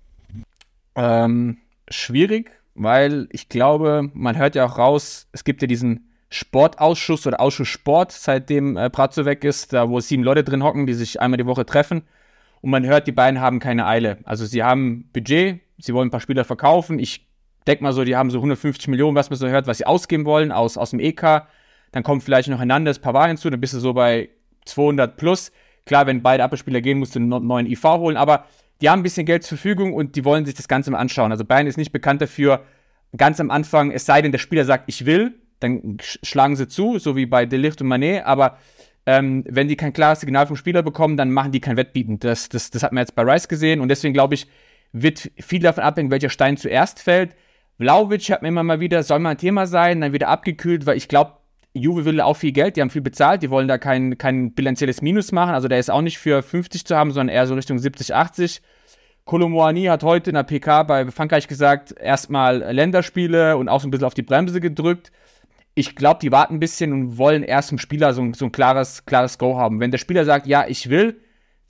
Ähm, 0.97 1.59
schwierig, 1.89 2.51
weil 2.75 3.29
ich 3.31 3.49
glaube, 3.49 4.11
man 4.15 4.37
hört 4.37 4.57
ja 4.57 4.67
auch 4.67 4.79
raus, 4.79 5.29
es 5.33 5.45
gibt 5.45 5.63
ja 5.63 5.69
diesen 5.69 6.09
Sportausschuss 6.31 7.27
oder 7.27 7.41
Ausschuss 7.41 7.69
Sport, 7.69 8.13
seitdem 8.13 8.77
äh, 8.77 8.91
Pratzo 8.91 9.25
weg 9.25 9.45
ist, 9.45 9.73
da 9.73 9.89
wo 9.89 10.01
sieben 10.01 10.23
Leute 10.23 10.45
drin 10.45 10.63
hocken, 10.63 10.87
die 10.87 10.95
sich 10.95 11.21
einmal 11.21 11.39
die 11.39 11.47
Woche 11.47 11.65
treffen. 11.65 12.03
Und 12.61 12.71
man 12.71 12.85
hört, 12.85 13.07
die 13.07 13.13
beiden 13.13 13.41
haben 13.41 13.61
keine 13.61 13.87
Eile. 13.87 14.19
Also 14.25 14.45
sie 14.45 14.63
haben 14.63 15.09
Budget, 15.13 15.61
sie 15.79 15.95
wollen 15.95 16.09
ein 16.09 16.11
paar 16.11 16.21
Spieler 16.21 16.45
verkaufen. 16.45 16.99
Ich 16.99 17.27
denke 17.67 17.83
mal 17.83 17.93
so, 17.93 18.05
die 18.05 18.17
haben 18.17 18.31
so 18.31 18.39
150 18.39 18.89
Millionen, 18.89 19.15
was 19.15 19.31
man 19.31 19.39
so 19.39 19.47
hört, 19.49 19.67
was 19.67 19.79
sie 19.79 19.87
ausgeben 19.87 20.25
wollen 20.25 20.53
aus, 20.53 20.77
aus 20.77 20.91
dem 20.91 21.01
EK. 21.01 21.47
Dann 21.93 22.03
kommt 22.03 22.23
vielleicht 22.23 22.49
noch 22.49 22.59
Hernandez, 22.59 22.99
Pavard 22.99 23.29
hinzu, 23.29 23.51
dann 23.51 23.61
bist 23.61 23.75
du 23.75 23.81
so 23.81 23.93
bei 23.93 24.29
200 24.67 25.17
plus. 25.17 25.53
Klar, 25.87 26.07
wenn 26.07 26.23
beide 26.23 26.45
Abwehrspieler 26.45 26.81
gehen, 26.81 26.99
musst 26.99 27.15
du 27.15 27.21
einen 27.21 27.47
neuen 27.47 27.67
IV 27.67 27.85
holen, 27.85 28.17
aber 28.17 28.45
die 28.81 28.91
haben 28.91 29.01
ein 29.01 29.03
bisschen 29.03 29.27
Geld 29.27 29.43
zur 29.43 29.59
Verfügung 29.59 29.95
und 29.95 30.17
die 30.17 30.25
wollen 30.25 30.45
sich 30.45 30.55
das 30.55 30.69
Ganze 30.69 30.91
mal 30.91 30.99
anschauen. 30.99 31.33
Also 31.33 31.45
Bayern 31.45 31.67
ist 31.67 31.79
nicht 31.79 31.93
bekannt 31.93 32.21
dafür, 32.21 32.63
ganz 33.17 33.41
am 33.41 33.51
Anfang, 33.51 33.91
es 33.91 34.07
sei 34.07 34.23
denn, 34.23 34.33
der 34.33 34.39
Spieler 34.39 34.65
sagt, 34.65 34.85
ich 34.87 35.07
will, 35.07 35.35
dann 35.61 35.97
schlagen 36.01 36.57
sie 36.57 36.69
zu, 36.69 36.99
so 36.99 37.17
wie 37.17 37.27
bei 37.27 37.47
Delicht 37.47 37.81
und 37.81 37.89
Manet, 37.89 38.25
aber 38.25 38.59
ähm, 39.07 39.45
wenn 39.49 39.69
die 39.69 39.77
kein 39.77 39.93
klares 39.93 40.21
Signal 40.21 40.47
vom 40.47 40.57
Spieler 40.57 40.83
bekommen, 40.83 41.17
dann 41.17 41.31
machen 41.31 41.51
die 41.51 41.61
kein 41.61 41.77
Wettbieten. 41.77 42.19
Das, 42.21 42.49
das, 42.49 42.71
das 42.71 42.83
hat 42.83 42.93
man 42.93 43.03
jetzt 43.03 43.15
bei 43.15 43.23
Rice 43.23 43.49
gesehen 43.49 43.81
und 43.81 43.89
deswegen 43.89 44.13
glaube 44.13 44.35
ich, 44.35 44.47
wird 44.93 45.31
viel 45.39 45.61
davon 45.61 45.85
abhängen, 45.85 46.11
welcher 46.11 46.31
Stein 46.31 46.57
zuerst 46.57 47.01
fällt. 47.01 47.35
Vlaovic 47.79 48.31
hat 48.31 48.43
mir 48.43 48.49
immer 48.49 48.63
mal 48.63 48.81
wieder, 48.81 49.03
soll 49.03 49.19
mal 49.19 49.31
ein 49.31 49.39
Thema 49.39 49.67
sein, 49.67 50.01
dann 50.01 50.13
wieder 50.13 50.29
abgekühlt, 50.29 50.85
weil 50.87 50.97
ich 50.97 51.09
glaube, 51.09 51.38
Juve 51.79 52.05
will 52.05 52.21
auch 52.21 52.37
viel 52.37 52.53
Geld, 52.53 52.77
die 52.77 52.81
haben 52.81 52.91
viel 52.91 53.03
bezahlt, 53.03 53.43
die 53.43 53.51
wollen 53.51 53.69
da 53.69 53.79
kein, 53.79 54.19
kein 54.19 54.53
bilanzielles 54.53 55.03
Minus 55.03 55.33
machen. 55.33 55.55
Also 55.55 55.69
der 55.69 55.79
ist 55.79 55.91
auch 55.91 56.03
nicht 56.03 56.19
für 56.19 56.43
50 56.43 56.85
zu 56.85 56.97
haben, 56.97 57.13
sondern 57.13 57.35
eher 57.35 57.47
so 57.47 57.55
Richtung 57.55 57.79
70, 57.79 58.15
80. 58.15 58.63
Kolomoani 59.25 59.85
hat 59.85 60.03
heute 60.03 60.31
in 60.31 60.35
der 60.35 60.43
PK 60.43 60.85
bei 60.85 61.11
Frankreich 61.11 61.49
gesagt, 61.49 61.95
erstmal 61.99 62.59
Länderspiele 62.73 63.57
und 63.57 63.69
auch 63.69 63.81
so 63.81 63.87
ein 63.87 63.91
bisschen 63.91 64.07
auf 64.07 64.15
die 64.15 64.23
Bremse 64.23 64.61
gedrückt. 64.61 65.13
Ich 65.75 65.95
glaube, 65.95 66.21
die 66.21 66.33
warten 66.33 66.55
ein 66.55 66.61
bisschen 66.61 66.93
und 66.93 67.19
wollen 67.19 67.43
erst 67.43 67.71
im 67.71 67.79
Spieler 67.79 68.15
so, 68.15 68.33
so 68.33 68.47
ein 68.47 68.53
klares, 68.53 69.05
klares 69.05 69.39
Go 69.39 69.57
haben. 69.59 69.81
Wenn 69.81 69.91
der 69.91 69.99
Spieler 69.99 70.25
sagt, 70.25 70.47
ja, 70.47 70.67
ich 70.67 70.89
will, 70.89 71.21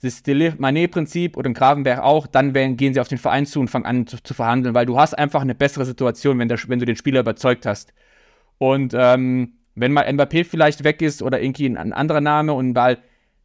das 0.01 0.23
Manet-Prinzip 0.57 1.35
oder 1.35 1.49
ein 1.49 1.53
Gravenberg 1.53 1.99
auch, 1.99 2.27
dann 2.27 2.53
werden, 2.53 2.77
gehen 2.77 2.93
sie 2.93 3.01
auf 3.01 3.09
den 3.09 3.17
Verein 3.17 3.45
zu 3.45 3.59
und 3.59 3.67
fangen 3.67 3.85
an 3.85 4.07
zu, 4.07 4.23
zu, 4.23 4.33
verhandeln, 4.33 4.73
weil 4.73 4.85
du 4.85 4.97
hast 4.97 5.13
einfach 5.13 5.41
eine 5.41 5.55
bessere 5.55 5.85
Situation, 5.85 6.39
wenn, 6.39 6.47
der, 6.47 6.57
wenn 6.67 6.79
du 6.79 6.85
den 6.85 6.95
Spieler 6.95 7.19
überzeugt 7.19 7.65
hast. 7.65 7.93
Und 8.57 8.93
ähm, 8.95 9.58
wenn 9.79 9.91
mal 9.91 10.05
Mbappé 10.05 10.43
vielleicht 10.43 10.83
weg 10.83 11.01
ist 11.01 11.21
oder 11.21 11.41
irgendwie 11.41 11.65
ein, 11.67 11.93
anderer 11.93 12.21
Name 12.21 12.53
und 12.53 12.75
weil, 12.75 12.97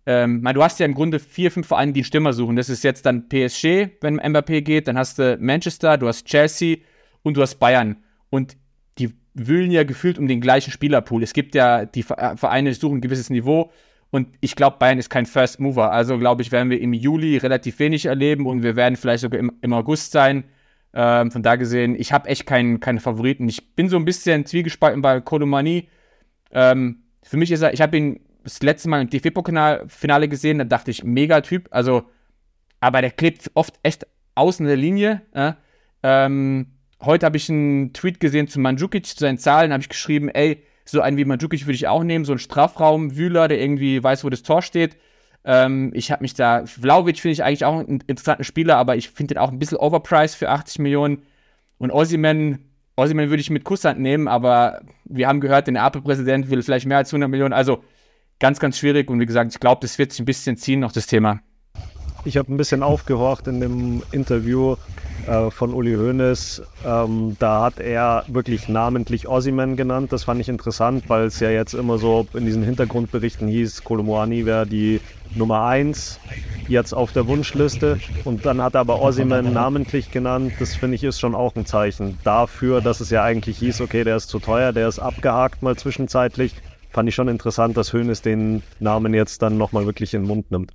ähm, 0.07 0.43
du 0.43 0.63
hast 0.63 0.81
ja 0.81 0.87
im 0.87 0.95
Grunde 0.95 1.19
vier, 1.19 1.51
fünf 1.51 1.67
Vereine, 1.67 1.93
die 1.93 2.01
einen 2.01 2.05
Stürmer 2.05 2.33
suchen. 2.33 2.57
Das 2.57 2.69
ist 2.69 2.85
jetzt 2.85 3.07
dann 3.07 3.29
PSG, 3.29 3.89
wenn 4.01 4.21
Mbappé 4.21 4.61
geht, 4.61 4.89
dann 4.89 4.99
hast 4.99 5.19
du 5.19 5.39
Manchester, 5.41 5.97
du 5.97 6.09
hast 6.09 6.27
Chelsea 6.27 6.79
und 7.23 7.37
du 7.37 7.43
hast 7.43 7.57
Bayern. 7.57 7.97
Und 8.31 8.57
die 8.99 9.15
wühlen 9.35 9.71
ja 9.71 9.85
gefühlt 9.85 10.19
um 10.19 10.29
den 10.29 10.41
gleichen 10.41 10.71
Spielerpool. 10.71 11.23
Es 11.23 11.33
gibt 11.33 11.55
ja, 11.55 11.85
die 11.85 12.03
Vereine 12.03 12.75
suchen 12.75 12.99
ein 12.99 13.01
gewisses 13.01 13.31
Niveau. 13.31 13.73
Und 14.11 14.29
ich 14.41 14.55
glaube, 14.55 14.77
Bayern 14.79 14.99
ist 14.99 15.11
kein 15.11 15.27
First 15.27 15.59
Mover. 15.59 15.91
Also 15.91 16.19
glaube 16.19 16.43
ich, 16.43 16.53
werden 16.53 16.71
wir 16.71 16.81
im 16.81 16.93
Juli 16.93 17.37
relativ 17.37 17.79
wenig 17.81 18.07
erleben 18.07 18.47
und 18.47 18.63
wir 18.63 18.77
werden 18.77 18.97
vielleicht 18.97 19.23
sogar 19.23 19.41
im, 19.41 19.51
im 19.61 19.73
August 19.73 20.13
sein. 20.13 20.45
Ähm, 20.93 21.33
von 21.33 21.43
da 21.43 21.57
gesehen, 21.57 21.97
ich 21.99 22.13
habe 22.13 22.29
echt 22.29 22.47
keinen, 22.47 22.79
keinen 22.79 23.01
Favoriten. 23.01 23.49
Ich 23.49 23.75
bin 23.75 23.89
so 23.89 23.97
ein 23.97 24.05
bisschen 24.05 24.47
zwiegespalten 24.47 25.03
bei 25.03 25.21
Kolomani. 25.21 25.89
Ähm, 26.55 27.03
für 27.23 27.37
mich 27.37 27.51
ist 27.51 27.63
er, 27.63 27.75
ich 27.75 27.81
habe 27.81 27.97
ihn 27.97 28.21
das 28.45 28.63
letzte 28.63 28.89
Mal 28.89 29.03
im 29.03 29.11
DFB-Finale 29.11 30.29
gesehen, 30.29 30.59
da 30.59 30.65
dachte 30.65 30.91
ich, 30.91 31.05
mega 31.05 31.41
Typ. 31.41 31.69
Also, 31.71 32.05
aber 32.81 33.01
der 33.01 33.11
klebt 33.11 33.51
oft 33.55 33.79
echt 33.83 34.07
außen 34.35 34.67
der 34.67 34.77
Linie. 34.77 35.23
Äh? 35.33 35.53
Ähm, 36.03 36.67
heute 37.03 37.27
habe 37.27 37.37
ich 37.37 37.49
einen 37.51 37.93
Tweet 37.93 38.21
gesehen 38.21 38.49
zu 38.49 38.61
Mandzukic, 38.61 39.07
zu 39.07 39.19
seinen 39.19 39.39
Zahlen, 39.39 39.73
habe 39.73 39.83
ich 39.83 39.89
geschrieben, 39.89 40.29
ey, 40.29 40.63
so 40.85 41.01
einen 41.01 41.17
wie 41.17 41.25
Mandzukic 41.25 41.63
würde 41.63 41.77
ich 41.77 41.89
auch 41.89 42.05
nehmen, 42.05 42.25
so 42.25 42.33
ein 42.33 42.39
Strafraumwühler, 42.39 43.49
der 43.49 43.61
irgendwie 43.61 44.03
weiß, 44.03 44.25
wo 44.25 44.31
das 44.31 44.43
Tor 44.43 44.61
steht. 44.61 44.97
Ähm, 45.45 45.93
ich 45.95 46.11
habe 46.11 46.23
mich 46.23 46.35
da, 46.35 46.67
Vlaovic 46.67 47.21
finde 47.21 47.33
ich 47.33 47.45
eigentlich 47.45 47.65
auch 47.65 47.79
einen 47.79 48.01
interessanten 48.07 48.45
Spieler, 48.45 48.77
aber 48.77 48.97
ich 48.97 49.11
finde 49.11 49.35
den 49.35 49.41
auch 49.43 49.51
ein 49.51 49.59
bisschen 49.59 49.79
overpriced 49.79 50.37
für 50.37 50.51
80 50.51 50.79
Millionen. 50.81 51.23
Und 51.79 51.91
Ossiman, 51.91 52.61
Ossiman 52.97 53.29
würde 53.29 53.41
ich 53.41 53.51
mit 53.51 53.65
Kusshand 53.65 53.99
nehmen, 53.99 54.29
aber 54.29 54.83
wir 55.05 55.27
haben 55.27 55.41
gehört, 55.41 55.67
der 55.67 55.85
Apple-Präsident 55.85 56.51
will 56.51 56.63
vielleicht 56.63 56.87
mehr 56.87 56.99
als 56.99 57.13
100 57.13 57.29
Millionen. 57.29 57.53
Also 57.53 57.83
ganz, 58.39 58.61
ganz 58.61 58.79
schwierig. 58.79 59.11
Und 59.11 59.21
wie 59.21 59.27
gesagt, 59.27 59.53
ich 59.53 59.61
glaube, 59.61 59.81
das 59.81 59.99
wird 59.99 60.13
sich 60.13 60.21
ein 60.21 60.27
bisschen 60.27 60.57
ziehen, 60.57 60.81
noch 60.81 60.93
das 60.93 61.07
Thema. 61.07 61.41
Ich 62.27 62.39
habe 62.39 62.53
ein 62.53 62.57
bisschen 62.57 62.83
aufgehorcht 62.83 63.47
in 63.49 63.61
dem 63.61 64.03
Interview 64.11 64.77
äh, 65.27 65.51
von 65.51 65.75
Uli 65.75 65.95
Hoeneß. 65.95 66.63
Ähm, 66.87 67.37
da 67.39 67.63
hat 67.63 67.81
er 67.81 68.25
wirklich 68.29 68.67
namentlich 68.67 69.29
Ossiman 69.29 69.77
genannt. 69.77 70.11
Das 70.11 70.25
fand 70.25 70.41
ich 70.41 70.49
interessant, 70.49 71.05
weil 71.09 71.27
es 71.27 71.39
ja 71.41 71.51
jetzt 71.51 71.75
immer 71.75 71.99
so 71.99 72.27
in 72.33 72.47
diesen 72.47 72.63
Hintergrundberichten 72.63 73.47
hieß, 73.47 73.85
Kolomoani 73.85 74.47
wäre 74.47 74.67
die 74.67 75.03
Nummer 75.35 75.67
1 75.67 76.19
jetzt 76.67 76.95
auf 76.95 77.13
der 77.13 77.27
Wunschliste. 77.27 78.01
Und 78.25 78.47
dann 78.47 78.63
hat 78.63 78.73
er 78.75 78.81
aber 78.81 79.03
Ossiman 79.03 79.53
namentlich 79.53 80.11
genannt. 80.11 80.55
Das 80.59 80.75
finde 80.75 80.95
ich 80.95 81.05
ist 81.05 81.21
schon 81.21 81.35
auch 81.35 81.55
ein 81.57 81.67
Zeichen 81.67 82.19
dafür, 82.25 82.81
dass 82.81 83.01
es 83.01 83.11
ja 83.11 83.23
eigentlich 83.23 83.59
hieß, 83.59 83.83
okay, 83.83 84.03
der 84.03 84.17
ist 84.17 84.31
zu 84.31 84.39
teuer, 84.39 84.73
der 84.73 84.89
ist 84.89 84.99
abgehakt 84.99 85.63
mal 85.63 85.77
zwischenzeitlich. 85.77 86.55
Fand 86.91 87.07
ich 87.07 87.15
schon 87.15 87.29
interessant, 87.29 87.77
dass 87.77 87.93
Hoeneß 87.93 88.23
den 88.23 88.63
Namen 88.81 89.13
jetzt 89.13 89.43
dann 89.43 89.59
nochmal 89.59 89.85
wirklich 89.85 90.15
in 90.15 90.23
den 90.23 90.29
Mund 90.29 90.51
nimmt. 90.51 90.73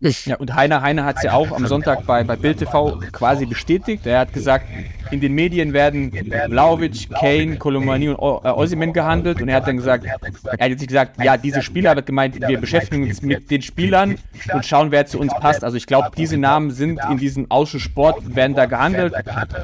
Ja, 0.00 0.36
und 0.36 0.54
Heiner 0.54 0.80
Heiner 0.80 1.04
hat 1.04 1.16
es 1.16 1.24
ja 1.24 1.32
auch 1.32 1.50
am 1.50 1.66
Sonntag 1.66 2.06
bei, 2.06 2.22
bei 2.22 2.36
Bild 2.36 2.58
TV 2.58 3.00
quasi 3.10 3.46
bestätigt. 3.46 4.06
Er 4.06 4.20
hat 4.20 4.32
gesagt, 4.32 4.66
in 5.10 5.20
den 5.20 5.34
Medien 5.34 5.72
werden 5.72 6.12
Vlaovic, 6.46 7.10
Kane, 7.10 7.56
Kolomani 7.56 8.10
und 8.10 8.16
äh, 8.16 8.48
Osimhen 8.48 8.92
gehandelt. 8.92 9.42
Und 9.42 9.48
er 9.48 9.56
hat 9.56 9.66
dann 9.66 9.76
gesagt, 9.76 10.04
er 10.04 10.52
hat 10.52 10.70
jetzt 10.70 10.86
gesagt, 10.86 11.22
ja, 11.22 11.36
diese 11.36 11.62
Spieler, 11.62 11.90
hat 11.90 12.06
gemeint, 12.06 12.38
wir 12.40 12.60
beschäftigen 12.60 13.02
uns 13.02 13.22
mit 13.22 13.50
den 13.50 13.60
Spielern 13.60 14.18
und 14.52 14.64
schauen, 14.64 14.92
wer 14.92 15.04
zu 15.06 15.18
uns 15.18 15.32
passt. 15.34 15.64
Also 15.64 15.76
ich 15.76 15.86
glaube, 15.86 16.10
diese 16.16 16.36
Namen 16.36 16.70
sind 16.70 17.00
in 17.10 17.18
diesem 17.18 17.50
Ausschuss 17.50 17.82
Sport, 17.82 18.36
werden 18.36 18.54
da 18.54 18.66
gehandelt. 18.66 19.14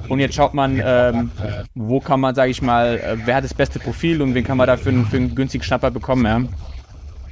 Und 0.09 0.19
jetzt 0.19 0.35
schaut 0.35 0.53
man, 0.53 0.83
ähm, 0.85 1.31
wo 1.77 2.01
kann 2.01 2.19
man, 2.19 2.35
sage 2.35 2.51
ich 2.51 2.61
mal, 2.61 2.97
äh, 2.97 3.17
wer 3.25 3.37
hat 3.37 3.45
das 3.45 3.55
beste 3.55 3.79
Profil 3.79 4.21
und 4.21 4.35
wen 4.35 4.43
kann 4.43 4.57
man 4.57 4.67
da 4.67 4.77
für, 4.77 4.89
einen, 4.89 5.07
für 5.07 5.17
einen 5.17 5.35
günstigen 5.37 5.63
Schnapper 5.63 5.93
bekommen. 5.93 6.25
Ja. 6.25 6.74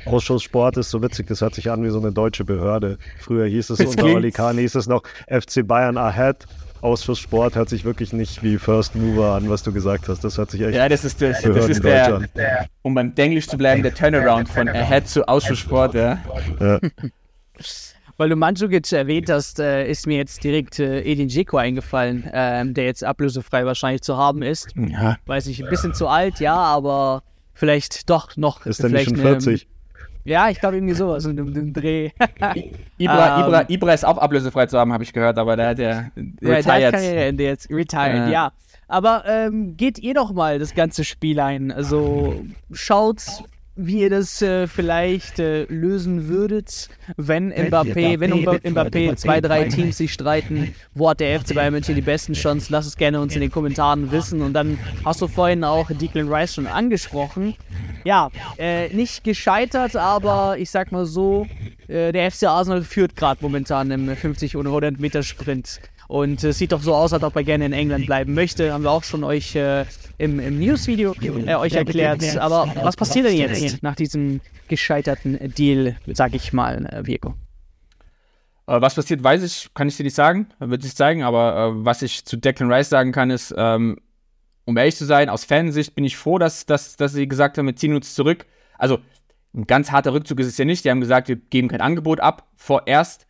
Ausschuss 0.06 0.42
Sport 0.42 0.76
ist 0.76 0.90
so 0.90 1.02
witzig, 1.02 1.26
das 1.26 1.40
hört 1.40 1.54
sich 1.54 1.70
an 1.70 1.82
wie 1.84 1.90
so 1.90 2.00
eine 2.00 2.12
deutsche 2.12 2.44
Behörde. 2.44 2.98
Früher 3.20 3.46
hieß 3.46 3.70
es 3.70 3.80
unter 3.80 4.04
Oli 4.04 4.30
Kahn, 4.30 4.58
hieß 4.58 4.74
es 4.74 4.86
noch 4.86 5.02
FC 5.28 5.66
Bayern 5.66 5.96
Ahead. 5.96 6.46
Ausschuss 6.80 7.20
Sport 7.20 7.54
hört 7.54 7.68
sich 7.68 7.84
wirklich 7.84 8.12
nicht 8.12 8.42
wie 8.42 8.58
First 8.58 8.96
Mover 8.96 9.34
an, 9.34 9.48
was 9.48 9.62
du 9.62 9.72
gesagt 9.72 10.08
hast. 10.08 10.24
Das 10.24 10.36
hört 10.36 10.50
sich 10.50 10.62
echt 10.62 10.74
Ja, 10.74 10.88
das 10.88 11.04
ist, 11.04 11.22
das, 11.22 11.40
das 11.40 11.68
ist 11.68 11.84
der, 11.84 12.20
der, 12.34 12.66
um 12.82 12.94
beim 12.94 13.12
Englisch 13.16 13.46
zu 13.46 13.56
bleiben, 13.56 13.82
der 13.82 13.94
Turnaround 13.94 14.48
von 14.48 14.68
Ahead 14.68 15.06
zu 15.08 15.26
Ausschuss 15.28 15.60
Sport, 15.60 15.94
ja. 15.94 16.18
ja. 16.60 16.80
Weil 18.16 18.28
du 18.28 18.36
Mandzukic 18.36 18.92
erwähnt 18.92 19.30
hast, 19.30 19.58
äh, 19.58 19.88
ist 19.88 20.06
mir 20.06 20.18
jetzt 20.18 20.44
direkt 20.44 20.78
äh, 20.78 21.00
Edin 21.00 21.28
Dzeko 21.28 21.56
eingefallen, 21.56 22.28
ähm, 22.32 22.74
der 22.74 22.84
jetzt 22.84 23.04
ablösefrei 23.04 23.64
wahrscheinlich 23.64 24.02
zu 24.02 24.16
haben 24.16 24.42
ist. 24.42 24.68
Ja. 24.76 25.16
Weiß 25.26 25.46
ich, 25.46 25.62
ein 25.62 25.70
bisschen 25.70 25.94
zu 25.94 26.08
alt, 26.08 26.40
ja, 26.40 26.54
aber 26.54 27.22
vielleicht 27.54 28.10
doch 28.10 28.36
noch. 28.36 28.66
Ist 28.66 28.82
der 28.82 28.90
nicht 28.90 29.06
schon 29.06 29.16
40? 29.16 29.66
Ja, 30.24 30.48
ich 30.48 30.60
glaube 30.60 30.76
irgendwie 30.76 30.94
sowas 30.94 31.24
in 31.24 31.36
dem, 31.36 31.72
Dreh. 31.72 32.10
Ibra, 32.98 33.36
um, 33.36 33.48
Ibra, 33.48 33.60
ähm. 33.62 33.66
Ibra 33.68 33.92
ist 33.92 34.04
auch 34.04 34.18
ablösefrei 34.18 34.66
zu 34.66 34.78
haben, 34.78 34.92
habe 34.92 35.02
ich 35.02 35.12
gehört, 35.12 35.38
aber 35.38 35.56
der 35.56 35.68
hat 35.68 35.78
ja 35.78 36.10
retired. 36.42 36.94
Ja, 36.94 37.32
der 37.32 37.46
jetzt 37.46 37.70
retired, 37.70 38.28
äh. 38.28 38.32
ja. 38.32 38.52
Aber 38.88 39.24
ähm, 39.26 39.76
geht 39.76 39.98
ihr 39.98 40.14
doch 40.14 40.32
mal 40.32 40.58
das 40.58 40.74
ganze 40.74 41.04
Spiel 41.04 41.40
ein. 41.40 41.72
Also 41.72 42.44
schaut 42.72 43.22
wie 43.74 44.00
ihr 44.00 44.10
das 44.10 44.42
äh, 44.42 44.66
vielleicht 44.66 45.38
äh, 45.38 45.64
lösen 45.64 46.28
würdet, 46.28 46.90
wenn 47.16 47.52
Mbappé, 47.52 48.20
wenn 48.20 48.32
Mbappé 48.32 49.16
zwei, 49.16 49.40
drei 49.40 49.64
Teams 49.64 49.96
sich 49.96 50.12
streiten, 50.12 50.74
wo 50.94 51.08
hat 51.08 51.20
der 51.20 51.40
FC 51.40 51.54
Bayern 51.54 51.72
München 51.72 51.94
die 51.94 52.02
besten 52.02 52.34
Chancen? 52.34 52.72
Lass 52.72 52.86
es 52.86 52.96
gerne 52.96 53.20
uns 53.20 53.34
in 53.34 53.40
den 53.40 53.50
Kommentaren 53.50 54.12
wissen. 54.12 54.42
Und 54.42 54.52
dann 54.52 54.78
hast 55.04 55.22
du 55.22 55.28
vorhin 55.28 55.64
auch 55.64 55.90
Declan 55.90 56.32
Rice 56.32 56.54
schon 56.54 56.66
angesprochen. 56.66 57.54
Ja, 58.04 58.30
äh, 58.58 58.88
nicht 58.94 59.24
gescheitert, 59.24 59.96
aber 59.96 60.56
ich 60.58 60.70
sag 60.70 60.92
mal 60.92 61.06
so, 61.06 61.46
äh, 61.88 62.12
der 62.12 62.30
FC 62.30 62.44
Arsenal 62.44 62.82
führt 62.82 63.16
gerade 63.16 63.38
momentan 63.42 63.90
im 63.90 64.14
50 64.14 64.56
und 64.56 64.66
100 64.66 65.00
Meter 65.00 65.22
Sprint. 65.22 65.80
Und 66.12 66.44
es 66.44 66.58
sieht 66.58 66.72
doch 66.72 66.82
so 66.82 66.94
aus, 66.94 67.14
als 67.14 67.22
ob 67.22 67.34
er 67.36 67.42
gerne 67.42 67.64
in 67.64 67.72
England 67.72 68.04
bleiben 68.04 68.34
möchte. 68.34 68.70
Haben 68.70 68.84
wir 68.84 68.90
auch 68.90 69.02
schon 69.02 69.24
euch 69.24 69.56
äh, 69.56 69.86
im, 70.18 70.40
im 70.40 70.58
News-Video 70.58 71.14
äh, 71.22 71.54
euch 71.54 71.72
erklärt. 71.72 72.36
Aber 72.36 72.70
was 72.82 72.96
passiert 72.96 73.24
denn 73.24 73.34
jetzt 73.34 73.82
nach 73.82 73.94
diesem 73.94 74.42
gescheiterten 74.68 75.38
Deal, 75.54 75.96
sag 76.08 76.34
ich 76.34 76.52
mal, 76.52 76.84
äh, 76.84 77.06
Virgo? 77.06 77.30
Äh, 78.66 78.82
was 78.82 78.94
passiert, 78.94 79.24
weiß 79.24 79.42
ich, 79.42 79.70
kann 79.72 79.88
ich 79.88 79.96
dir 79.96 80.02
nicht 80.02 80.14
sagen, 80.14 80.48
wird 80.58 80.82
sich 80.82 80.94
zeigen, 80.94 81.22
aber 81.22 81.72
äh, 81.72 81.84
was 81.86 82.02
ich 82.02 82.26
zu 82.26 82.36
Declan 82.36 82.70
Rice 82.70 82.90
sagen 82.90 83.12
kann, 83.12 83.30
ist, 83.30 83.54
ähm, 83.56 83.96
um 84.66 84.76
ehrlich 84.76 84.96
zu 84.96 85.06
sein, 85.06 85.30
aus 85.30 85.46
Fansicht 85.46 85.94
bin 85.94 86.04
ich 86.04 86.18
froh, 86.18 86.36
dass, 86.36 86.66
dass, 86.66 86.96
dass 86.96 87.14
sie 87.14 87.26
gesagt 87.26 87.56
haben, 87.56 87.64
wir 87.64 87.76
ziehen 87.76 87.94
uns 87.94 88.14
zurück. 88.14 88.44
Also, 88.76 88.98
ein 89.54 89.66
ganz 89.66 89.90
harter 89.90 90.12
Rückzug 90.12 90.40
ist 90.40 90.48
es 90.48 90.58
ja 90.58 90.66
nicht. 90.66 90.84
Die 90.84 90.90
haben 90.90 91.00
gesagt, 91.00 91.28
wir 91.28 91.36
geben 91.36 91.68
kein 91.68 91.80
Angebot 91.80 92.20
ab 92.20 92.50
vorerst 92.54 93.26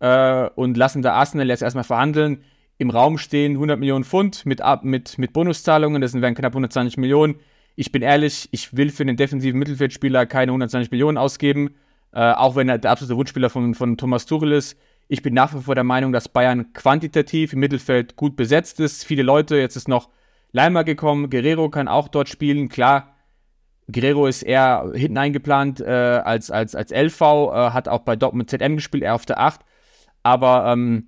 äh, 0.00 0.48
und 0.54 0.76
lassen 0.76 1.02
da 1.02 1.14
Arsenal 1.14 1.48
jetzt 1.48 1.62
erstmal 1.62 1.84
verhandeln. 1.84 2.44
Im 2.78 2.90
Raum 2.90 3.16
stehen 3.18 3.52
100 3.52 3.78
Millionen 3.78 4.04
Pfund 4.04 4.44
mit, 4.44 4.60
mit, 4.82 5.18
mit 5.18 5.32
Bonuszahlungen, 5.32 6.02
das 6.02 6.14
wären 6.14 6.34
knapp 6.34 6.52
120 6.52 6.98
Millionen. 6.98 7.36
Ich 7.74 7.92
bin 7.92 8.02
ehrlich, 8.02 8.48
ich 8.52 8.76
will 8.76 8.90
für 8.90 9.04
den 9.04 9.16
defensiven 9.16 9.58
Mittelfeldspieler 9.58 10.26
keine 10.26 10.52
120 10.52 10.90
Millionen 10.90 11.18
ausgeben, 11.18 11.74
äh, 12.12 12.32
auch 12.32 12.56
wenn 12.56 12.68
er 12.68 12.78
der 12.78 12.90
absolute 12.90 13.16
Wunschspieler 13.16 13.50
von, 13.50 13.74
von 13.74 13.96
Thomas 13.96 14.26
Tuchel 14.26 14.52
ist. 14.52 14.78
Ich 15.08 15.22
bin 15.22 15.34
nach 15.34 15.54
wie 15.54 15.60
vor 15.60 15.74
der 15.74 15.84
Meinung, 15.84 16.12
dass 16.12 16.28
Bayern 16.28 16.72
quantitativ 16.72 17.52
im 17.52 17.60
Mittelfeld 17.60 18.16
gut 18.16 18.36
besetzt 18.36 18.80
ist. 18.80 19.04
Viele 19.04 19.22
Leute, 19.22 19.56
jetzt 19.56 19.76
ist 19.76 19.88
noch 19.88 20.10
Leimer 20.52 20.84
gekommen, 20.84 21.30
Guerrero 21.30 21.70
kann 21.70 21.86
auch 21.86 22.08
dort 22.08 22.28
spielen. 22.28 22.68
Klar, 22.68 23.14
Guerrero 23.90 24.26
ist 24.26 24.42
eher 24.42 24.90
hinten 24.94 25.18
eingeplant 25.18 25.80
äh, 25.80 25.84
als, 25.84 26.50
als, 26.50 26.74
als 26.74 26.90
LV, 26.90 27.20
äh, 27.20 27.70
hat 27.70 27.88
auch 27.88 28.00
bei 28.00 28.16
Dortmund 28.16 28.50
ZM 28.50 28.76
gespielt, 28.76 29.04
er 29.04 29.14
auf 29.14 29.26
der 29.26 29.38
8. 29.38 29.60
Aber 30.26 30.72
ähm, 30.72 31.06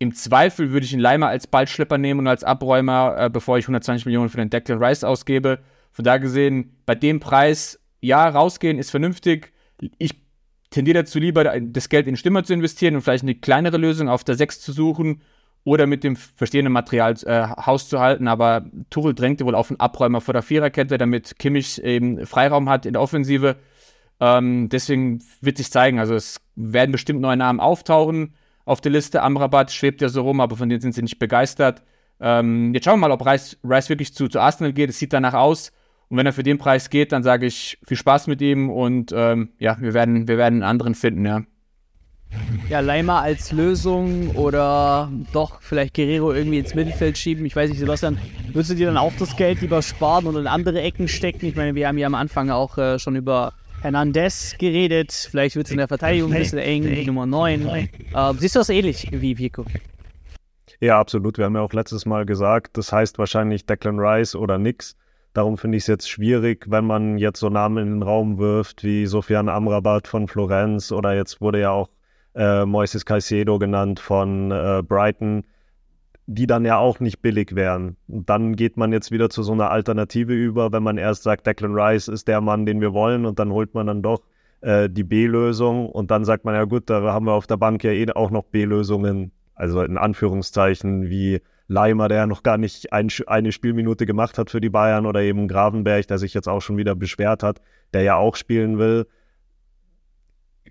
im 0.00 0.12
Zweifel 0.12 0.72
würde 0.72 0.84
ich 0.84 0.92
ihn 0.92 0.98
Leimer 0.98 1.28
als 1.28 1.46
Ballschlepper 1.46 1.98
nehmen 1.98 2.18
und 2.18 2.26
als 2.26 2.42
Abräumer, 2.42 3.14
äh, 3.16 3.30
bevor 3.30 3.58
ich 3.58 3.64
120 3.64 4.06
Millionen 4.06 4.28
für 4.28 4.38
den 4.38 4.50
Declan 4.50 4.82
Rice 4.82 5.04
ausgebe. 5.04 5.60
Von 5.92 6.04
da 6.04 6.18
gesehen, 6.18 6.76
bei 6.84 6.96
dem 6.96 7.20
Preis, 7.20 7.78
ja, 8.00 8.28
rausgehen 8.28 8.80
ist 8.80 8.90
vernünftig. 8.90 9.52
Ich 9.98 10.16
tendiere 10.70 11.04
dazu 11.04 11.20
lieber, 11.20 11.44
das 11.44 11.88
Geld 11.88 12.08
in 12.08 12.16
Stimmer 12.16 12.42
zu 12.42 12.54
investieren 12.54 12.96
und 12.96 13.02
vielleicht 13.02 13.22
eine 13.22 13.36
kleinere 13.36 13.76
Lösung 13.76 14.08
auf 14.08 14.24
der 14.24 14.34
6 14.34 14.60
zu 14.62 14.72
suchen 14.72 15.22
oder 15.62 15.86
mit 15.86 16.02
dem 16.02 16.16
verstehenden 16.16 16.72
Material 16.72 17.14
äh, 17.22 17.46
Haus 17.64 17.88
zu 17.88 18.00
halten. 18.00 18.26
Aber 18.26 18.66
Tuchel 18.90 19.14
drängte 19.14 19.46
wohl 19.46 19.54
auf 19.54 19.70
einen 19.70 19.78
Abräumer 19.78 20.20
vor 20.20 20.34
der 20.34 20.42
Viererkette, 20.42 20.98
damit 20.98 21.38
Kimmich 21.38 21.80
eben 21.84 22.26
Freiraum 22.26 22.68
hat 22.68 22.84
in 22.84 22.94
der 22.94 23.02
Offensive. 23.02 23.54
Ähm, 24.18 24.68
deswegen 24.70 25.22
wird 25.40 25.56
sich 25.56 25.70
zeigen. 25.70 26.00
Also 26.00 26.16
es 26.16 26.40
werden 26.56 26.90
bestimmt 26.90 27.20
neue 27.20 27.36
Namen 27.36 27.60
auftauchen 27.60 28.34
auf 28.66 28.82
der 28.82 28.92
Liste. 28.92 29.22
Amrabat 29.22 29.72
schwebt 29.72 30.02
ja 30.02 30.10
so 30.10 30.20
rum, 30.20 30.40
aber 30.40 30.56
von 30.56 30.68
denen 30.68 30.82
sind 30.82 30.94
sie 30.94 31.02
nicht 31.02 31.18
begeistert. 31.18 31.82
Ähm, 32.20 32.74
jetzt 32.74 32.84
schauen 32.84 33.00
wir 33.00 33.08
mal, 33.08 33.12
ob 33.12 33.24
Rice, 33.24 33.56
Rice 33.64 33.88
wirklich 33.88 34.12
zu, 34.12 34.28
zu 34.28 34.40
Arsenal 34.40 34.74
geht. 34.74 34.90
Es 34.90 34.98
sieht 34.98 35.14
danach 35.14 35.34
aus. 35.34 35.72
Und 36.08 36.18
wenn 36.18 36.26
er 36.26 36.32
für 36.32 36.42
den 36.42 36.58
Preis 36.58 36.90
geht, 36.90 37.12
dann 37.12 37.22
sage 37.22 37.46
ich 37.46 37.78
viel 37.86 37.96
Spaß 37.96 38.26
mit 38.26 38.40
ihm 38.40 38.70
und 38.70 39.12
ähm, 39.16 39.50
ja, 39.58 39.76
wir 39.80 39.92
werden, 39.92 40.28
wir 40.28 40.38
werden 40.38 40.56
einen 40.56 40.70
anderen 40.70 40.94
finden, 40.94 41.24
ja. 41.24 41.42
Ja, 42.68 42.80
Leimer 42.80 43.22
als 43.22 43.52
Lösung 43.52 44.30
oder 44.36 45.10
doch 45.32 45.60
vielleicht 45.62 45.94
Guerrero 45.94 46.32
irgendwie 46.32 46.58
ins 46.58 46.74
Mittelfeld 46.74 47.18
schieben. 47.18 47.44
Ich 47.44 47.56
weiß 47.56 47.70
nicht, 47.70 47.78
Sebastian, 47.78 48.18
würdest 48.52 48.70
du 48.70 48.74
dir 48.74 48.86
dann 48.86 48.96
auch 48.96 49.12
das 49.18 49.36
Geld 49.36 49.60
lieber 49.60 49.82
sparen 49.82 50.26
und 50.26 50.36
in 50.36 50.46
andere 50.46 50.80
Ecken 50.82 51.08
stecken? 51.08 51.46
Ich 51.46 51.56
meine, 51.56 51.74
wir 51.74 51.88
haben 51.88 51.98
ja 51.98 52.06
am 52.06 52.14
Anfang 52.14 52.50
auch 52.50 52.78
äh, 52.78 52.98
schon 52.98 53.16
über 53.16 53.52
Hernandez 53.82 54.56
geredet. 54.58 55.12
Vielleicht 55.30 55.56
wird 55.56 55.66
es 55.66 55.72
in 55.72 55.78
der 55.78 55.88
Verteidigung 55.88 56.32
ein 56.32 56.38
bisschen 56.38 56.58
eng, 56.58 56.82
die 56.82 57.06
Nummer 57.06 57.26
9. 57.26 57.66
Äh, 57.68 57.88
siehst 58.38 58.54
du 58.54 58.60
das 58.60 58.68
ähnlich 58.68 59.08
wie 59.12 59.38
Vico? 59.38 59.64
Ja, 60.80 60.98
absolut. 60.98 61.38
Wir 61.38 61.46
haben 61.46 61.54
ja 61.54 61.62
auch 61.62 61.72
letztes 61.72 62.06
Mal 62.06 62.26
gesagt, 62.26 62.76
das 62.76 62.92
heißt 62.92 63.18
wahrscheinlich 63.18 63.66
Declan 63.66 63.98
Rice 63.98 64.34
oder 64.34 64.58
nix. 64.58 64.96
Darum 65.32 65.58
finde 65.58 65.76
ich 65.76 65.84
es 65.84 65.86
jetzt 65.86 66.08
schwierig, 66.08 66.64
wenn 66.68 66.86
man 66.86 67.18
jetzt 67.18 67.40
so 67.40 67.50
Namen 67.50 67.86
in 67.86 67.92
den 67.96 68.02
Raum 68.02 68.38
wirft 68.38 68.82
wie 68.84 69.06
Sofian 69.06 69.48
Amrabat 69.48 70.08
von 70.08 70.28
Florenz 70.28 70.92
oder 70.92 71.14
jetzt 71.14 71.40
wurde 71.40 71.60
ja 71.60 71.70
auch 71.70 71.90
äh, 72.34 72.64
Moises 72.64 73.04
Caicedo 73.04 73.58
genannt 73.58 74.00
von 74.00 74.50
äh, 74.50 74.82
Brighton, 74.82 75.44
die 76.26 76.46
dann 76.46 76.64
ja 76.64 76.78
auch 76.78 76.98
nicht 77.00 77.22
billig 77.22 77.54
wären. 77.54 77.96
Und 78.08 78.28
dann 78.28 78.56
geht 78.56 78.76
man 78.76 78.92
jetzt 78.92 79.12
wieder 79.12 79.30
zu 79.30 79.42
so 79.42 79.52
einer 79.52 79.70
Alternative 79.70 80.34
über, 80.34 80.72
wenn 80.72 80.82
man 80.82 80.98
erst 80.98 81.22
sagt, 81.22 81.46
Declan 81.46 81.74
Rice 81.74 82.08
ist 82.08 82.26
der 82.26 82.40
Mann, 82.40 82.66
den 82.66 82.80
wir 82.80 82.92
wollen 82.92 83.24
und 83.26 83.38
dann 83.38 83.52
holt 83.52 83.74
man 83.74 83.86
dann 83.86 84.02
doch 84.02 84.22
äh, 84.60 84.90
die 84.90 85.04
B-Lösung 85.04 85.88
und 85.88 86.10
dann 86.10 86.24
sagt 86.24 86.44
man, 86.44 86.54
ja 86.54 86.64
gut, 86.64 86.90
da 86.90 87.00
haben 87.12 87.26
wir 87.26 87.32
auf 87.34 87.46
der 87.46 87.56
Bank 87.56 87.84
ja 87.84 87.92
eh 87.92 88.10
auch 88.12 88.30
noch 88.30 88.44
B-Lösungen, 88.44 89.30
also 89.54 89.82
in 89.82 89.96
Anführungszeichen 89.96 91.08
wie 91.08 91.40
Leimer, 91.68 92.08
der 92.08 92.26
noch 92.26 92.42
gar 92.42 92.58
nicht 92.58 92.92
ein, 92.92 93.08
eine 93.26 93.52
Spielminute 93.52 94.06
gemacht 94.06 94.38
hat 94.38 94.50
für 94.50 94.60
die 94.60 94.70
Bayern 94.70 95.06
oder 95.06 95.22
eben 95.22 95.48
Gravenberg, 95.48 96.06
der 96.08 96.18
sich 96.18 96.34
jetzt 96.34 96.48
auch 96.48 96.60
schon 96.60 96.76
wieder 96.76 96.94
beschwert 96.94 97.42
hat, 97.42 97.60
der 97.92 98.02
ja 98.02 98.16
auch 98.16 98.36
spielen 98.36 98.78
will. 98.78 99.06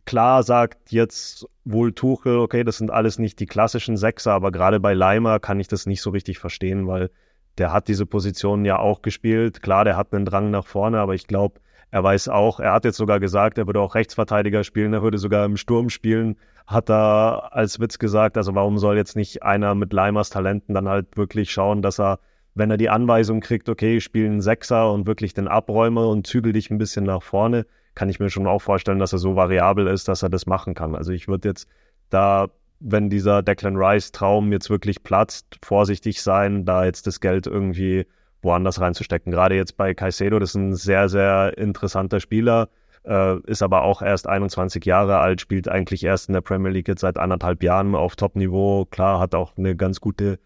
Klar 0.05 0.43
sagt 0.43 0.91
jetzt 0.91 1.47
wohl 1.63 1.93
Tuchel, 1.93 2.37
okay, 2.37 2.63
das 2.63 2.77
sind 2.77 2.91
alles 2.91 3.17
nicht 3.17 3.39
die 3.39 3.47
klassischen 3.47 3.97
Sechser, 3.97 4.33
aber 4.33 4.51
gerade 4.51 4.79
bei 4.79 4.93
Leimer 4.93 5.39
kann 5.39 5.59
ich 5.59 5.67
das 5.67 5.87
nicht 5.87 6.01
so 6.01 6.11
richtig 6.11 6.37
verstehen, 6.37 6.87
weil 6.87 7.09
der 7.57 7.71
hat 7.71 7.87
diese 7.87 8.05
Position 8.05 8.65
ja 8.65 8.77
auch 8.77 9.01
gespielt. 9.01 9.61
Klar, 9.61 9.83
der 9.83 9.97
hat 9.97 10.13
einen 10.13 10.25
Drang 10.25 10.51
nach 10.51 10.67
vorne, 10.67 10.99
aber 10.99 11.15
ich 11.15 11.25
glaube, 11.27 11.59
er 11.91 12.03
weiß 12.03 12.27
auch, 12.29 12.59
er 12.59 12.73
hat 12.73 12.85
jetzt 12.85 12.97
sogar 12.97 13.19
gesagt, 13.19 13.57
er 13.57 13.67
würde 13.67 13.79
auch 13.79 13.95
Rechtsverteidiger 13.95 14.63
spielen, 14.63 14.93
er 14.93 15.01
würde 15.01 15.17
sogar 15.17 15.45
im 15.45 15.57
Sturm 15.57 15.89
spielen, 15.89 16.35
hat 16.67 16.89
er 16.89 17.49
als 17.53 17.79
Witz 17.79 17.99
gesagt. 17.99 18.37
Also 18.37 18.53
warum 18.53 18.77
soll 18.77 18.97
jetzt 18.97 19.15
nicht 19.15 19.43
einer 19.43 19.75
mit 19.75 19.93
Leimers 19.93 20.29
Talenten 20.29 20.75
dann 20.75 20.89
halt 20.89 21.15
wirklich 21.15 21.51
schauen, 21.51 21.81
dass 21.81 21.99
er, 21.99 22.19
wenn 22.55 22.71
er 22.71 22.77
die 22.77 22.89
Anweisung 22.89 23.41
kriegt, 23.41 23.69
okay, 23.69 23.99
spielen 23.99 24.41
Sechser 24.41 24.91
und 24.91 25.05
wirklich 25.05 25.33
den 25.33 25.47
Abräumer 25.47 26.07
und 26.07 26.25
zügel 26.25 26.53
dich 26.53 26.71
ein 26.71 26.77
bisschen 26.77 27.05
nach 27.05 27.21
vorne, 27.21 27.65
kann 27.95 28.09
ich 28.09 28.19
mir 28.19 28.29
schon 28.29 28.47
auch 28.47 28.61
vorstellen, 28.61 28.99
dass 28.99 29.13
er 29.13 29.19
so 29.19 29.35
variabel 29.35 29.87
ist, 29.87 30.07
dass 30.07 30.23
er 30.23 30.29
das 30.29 30.45
machen 30.45 30.73
kann. 30.73 30.95
Also 30.95 31.11
ich 31.11 31.27
würde 31.27 31.49
jetzt 31.49 31.67
da, 32.09 32.47
wenn 32.79 33.09
dieser 33.09 33.43
Declan 33.43 33.75
Rice 33.75 34.11
Traum 34.11 34.51
jetzt 34.51 34.69
wirklich 34.69 35.03
platzt, 35.03 35.57
vorsichtig 35.63 36.21
sein, 36.21 36.65
da 36.65 36.85
jetzt 36.85 37.07
das 37.07 37.19
Geld 37.19 37.45
irgendwie 37.45 38.05
woanders 38.41 38.79
reinzustecken. 38.79 39.31
Gerade 39.31 39.55
jetzt 39.55 39.75
bei 39.75 39.93
Caicedo, 39.93 40.39
das 40.39 40.51
ist 40.51 40.55
ein 40.55 40.75
sehr, 40.75 41.09
sehr 41.09 41.57
interessanter 41.57 42.21
Spieler, 42.21 42.69
äh, 43.03 43.37
ist 43.41 43.63
aber 43.63 43.83
auch 43.83 44.01
erst 44.01 44.27
21 44.27 44.85
Jahre 44.85 45.19
alt, 45.19 45.41
spielt 45.41 45.67
eigentlich 45.67 46.03
erst 46.03 46.29
in 46.29 46.33
der 46.33 46.41
Premier 46.41 46.71
League 46.71 46.87
jetzt 46.87 47.01
seit 47.01 47.17
anderthalb 47.17 47.63
Jahren 47.63 47.95
auf 47.95 48.15
Top-Niveau. 48.15 48.85
Klar, 48.85 49.19
hat 49.19 49.35
auch 49.35 49.57
eine 49.57 49.75
ganz 49.75 49.99
gute 49.99 50.39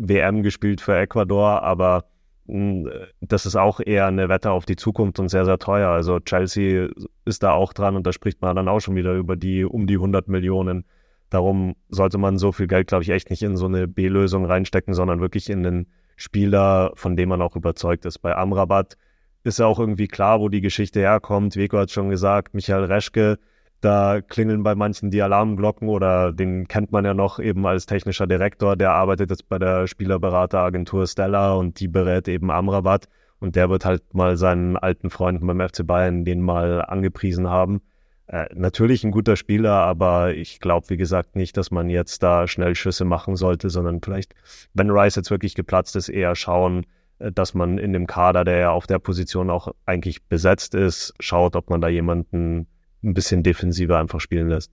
WM 0.00 0.42
gespielt 0.42 0.80
für 0.80 0.96
Ecuador, 0.96 1.62
aber 1.62 2.04
hm, 2.46 2.90
das 3.20 3.46
ist 3.46 3.56
auch 3.56 3.80
eher 3.84 4.06
eine 4.06 4.28
Wette 4.28 4.50
auf 4.50 4.66
die 4.66 4.76
Zukunft 4.76 5.20
und 5.20 5.28
sehr, 5.28 5.44
sehr 5.44 5.58
teuer. 5.58 5.90
Also 5.90 6.18
Chelsea 6.20 6.88
ist 7.24 7.42
da 7.42 7.52
auch 7.52 7.72
dran 7.72 7.96
und 7.96 8.06
da 8.06 8.12
spricht 8.12 8.42
man 8.42 8.56
dann 8.56 8.68
auch 8.68 8.80
schon 8.80 8.96
wieder 8.96 9.14
über 9.14 9.36
die 9.36 9.64
um 9.64 9.86
die 9.86 9.94
100 9.94 10.28
Millionen. 10.28 10.84
Darum 11.28 11.76
sollte 11.88 12.18
man 12.18 12.38
so 12.38 12.50
viel 12.50 12.66
Geld, 12.66 12.88
glaube 12.88 13.04
ich, 13.04 13.10
echt 13.10 13.30
nicht 13.30 13.42
in 13.42 13.56
so 13.56 13.66
eine 13.66 13.86
B-Lösung 13.86 14.46
reinstecken, 14.46 14.94
sondern 14.94 15.20
wirklich 15.20 15.48
in 15.48 15.62
den 15.62 15.86
Spieler, 16.16 16.90
von 16.96 17.16
dem 17.16 17.28
man 17.28 17.40
auch 17.40 17.54
überzeugt 17.54 18.04
ist. 18.04 18.18
Bei 18.18 18.34
Amrabat 18.36 18.96
ist 19.44 19.58
ja 19.58 19.66
auch 19.66 19.78
irgendwie 19.78 20.08
klar, 20.08 20.40
wo 20.40 20.48
die 20.48 20.60
Geschichte 20.60 21.00
herkommt. 21.00 21.56
Veko 21.56 21.78
hat 21.78 21.90
schon 21.90 22.10
gesagt, 22.10 22.52
Michael 22.52 22.84
Reschke, 22.84 23.38
da 23.80 24.20
klingeln 24.20 24.62
bei 24.62 24.74
manchen 24.74 25.10
die 25.10 25.22
Alarmglocken 25.22 25.88
oder 25.88 26.32
den 26.32 26.68
kennt 26.68 26.92
man 26.92 27.04
ja 27.04 27.14
noch 27.14 27.38
eben 27.38 27.66
als 27.66 27.86
technischer 27.86 28.26
Direktor. 28.26 28.76
Der 28.76 28.92
arbeitet 28.92 29.30
jetzt 29.30 29.48
bei 29.48 29.58
der 29.58 29.86
Spielerberateragentur 29.86 31.06
Stella 31.06 31.54
und 31.54 31.80
die 31.80 31.88
berät 31.88 32.28
eben 32.28 32.50
Amrabat. 32.50 33.08
Und 33.38 33.56
der 33.56 33.70
wird 33.70 33.86
halt 33.86 34.14
mal 34.14 34.36
seinen 34.36 34.76
alten 34.76 35.08
Freunden 35.08 35.46
beim 35.46 35.66
FC 35.66 35.86
Bayern 35.86 36.24
den 36.24 36.42
mal 36.42 36.82
angepriesen 36.82 37.48
haben. 37.48 37.80
Äh, 38.26 38.46
natürlich 38.54 39.02
ein 39.02 39.10
guter 39.10 39.34
Spieler, 39.34 39.72
aber 39.72 40.34
ich 40.34 40.60
glaube, 40.60 40.90
wie 40.90 40.96
gesagt, 40.96 41.34
nicht, 41.34 41.56
dass 41.56 41.70
man 41.70 41.88
jetzt 41.88 42.22
da 42.22 42.46
schnell 42.46 42.74
Schüsse 42.76 43.04
machen 43.04 43.34
sollte, 43.34 43.70
sondern 43.70 44.00
vielleicht, 44.02 44.34
wenn 44.74 44.90
Rice 44.90 45.16
jetzt 45.16 45.30
wirklich 45.30 45.54
geplatzt 45.54 45.96
ist, 45.96 46.10
eher 46.10 46.36
schauen, 46.36 46.86
äh, 47.18 47.32
dass 47.32 47.54
man 47.54 47.78
in 47.78 47.92
dem 47.92 48.06
Kader, 48.06 48.44
der 48.44 48.58
ja 48.58 48.70
auf 48.70 48.86
der 48.86 48.98
Position 48.98 49.50
auch 49.50 49.74
eigentlich 49.86 50.26
besetzt 50.26 50.74
ist, 50.74 51.14
schaut, 51.18 51.56
ob 51.56 51.70
man 51.70 51.80
da 51.80 51.88
jemanden 51.88 52.68
ein 53.02 53.14
bisschen 53.14 53.42
defensiver 53.42 53.98
einfach 53.98 54.20
spielen 54.20 54.48
lässt. 54.48 54.70